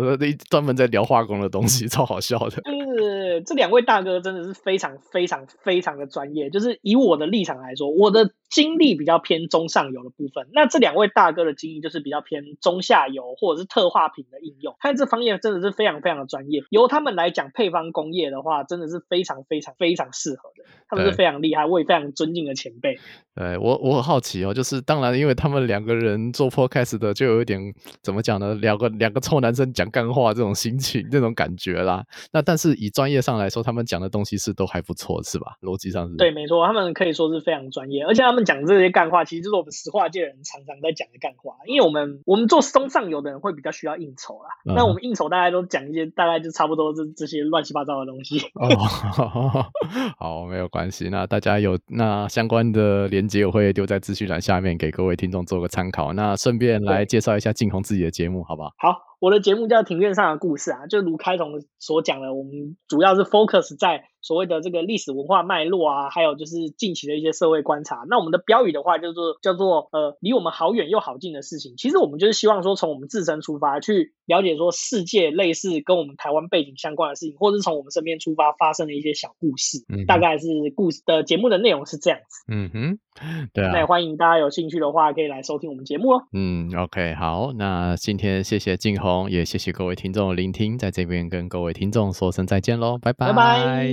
[0.50, 2.62] 专门在聊化工的东西， 超好笑的。
[2.62, 8.32] 就是这两位大哥真的是非常非常非常的专业，就是以我的立场来说，我的。
[8.52, 16.62] 精力比较偏中上游的部分，那这两位大哥的精力就是比较偏中下游或者是特化品的应用，他这方面真的是非常非常的专业。
[16.70, 23.00] 由他们来讲配方工业的话，真的是非常非常非常适合的，他们是非常厉害，我也非常尊敬的前辈。
[23.34, 27.58] 对我我很好奇哦，就是当然因为他们两个人做 podcast 的，就有一点
[28.04, 28.54] 怎么讲呢？
[28.56, 32.04] 两个两个臭男生讲干话这种心情这种感觉啦。
[32.34, 35.56] 那但是以专业上来说，他们讲的东西是都还不错，是吧？
[35.62, 36.18] 逻辑上是。
[36.18, 38.41] 对，没错，他们可以说是非常专业，而且他们。
[38.42, 41.56] 们讲这些干话，其实就是我们石化界人常常在讲的干话。
[41.66, 48.40] 因为我们我们做中上游的人会比较需要应酬啦，那我们应酬大家都讲一些大概就差不多这这些乱七八糟的东西。
[48.56, 49.66] 哦，
[50.18, 51.10] 好，没有关系。
[51.10, 56.14] 那大家有那相关的连接，我会丢在资讯栏下面给各位听众做个参考。
[56.14, 58.72] 那顺便来介绍一下静红自己的节目，好不好？
[58.78, 59.11] 好。
[59.22, 61.46] 我的节目叫《庭院上的故事》啊，就如开头
[61.78, 68.04] 所讲的，我们主要是 focus 在所谓的这个历史文化脉络啊，还有就是近期的一些社会观察。
[68.10, 71.76] 那我们的标语的话，叫做叫做呃，离我们好远又好近的事情。
[71.78, 79.86] 其实我们就是希望说，从我们自身出发，去了解说世界类似跟我们台湾背景相关的事情，或者是从我们身边出发发生的一些小故事。
[79.88, 82.52] 嗯，大概是故事的节目的内容是这样子。
[82.52, 83.00] 嗯哼，
[83.54, 83.72] 对啊。
[83.72, 86.24] 那也欢迎大家有兴趣的话，可以来收听我们节目哦。
[86.34, 89.30] 嗯，OK，好，那今天谢谢静红。
[89.30, 93.28] 也谢谢各位听众的聆听，在这边跟各位听众说声再见喽，拜拜。
[93.28, 93.88] 拜拜。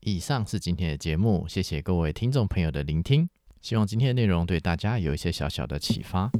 [0.00, 3.28] 以上是今天的节目，谢谢各位听众朋友的聆听，
[3.60, 6.30] 希望今天的内容对大家有一些小小的启发。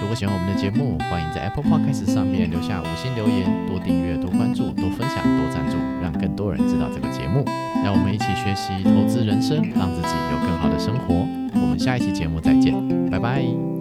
[0.00, 7.44] 如果喜欢我们的节目，欢迎在 Apple Podcast 上面留下五星留言，多订阅、多关注、多分享、多赞助，让更多人知道这个节目。
[7.84, 11.45] 让我们一起学习投资人生，让自己有更好的生活。
[11.60, 12.74] 我们下一期节目再见，
[13.10, 13.75] 拜拜。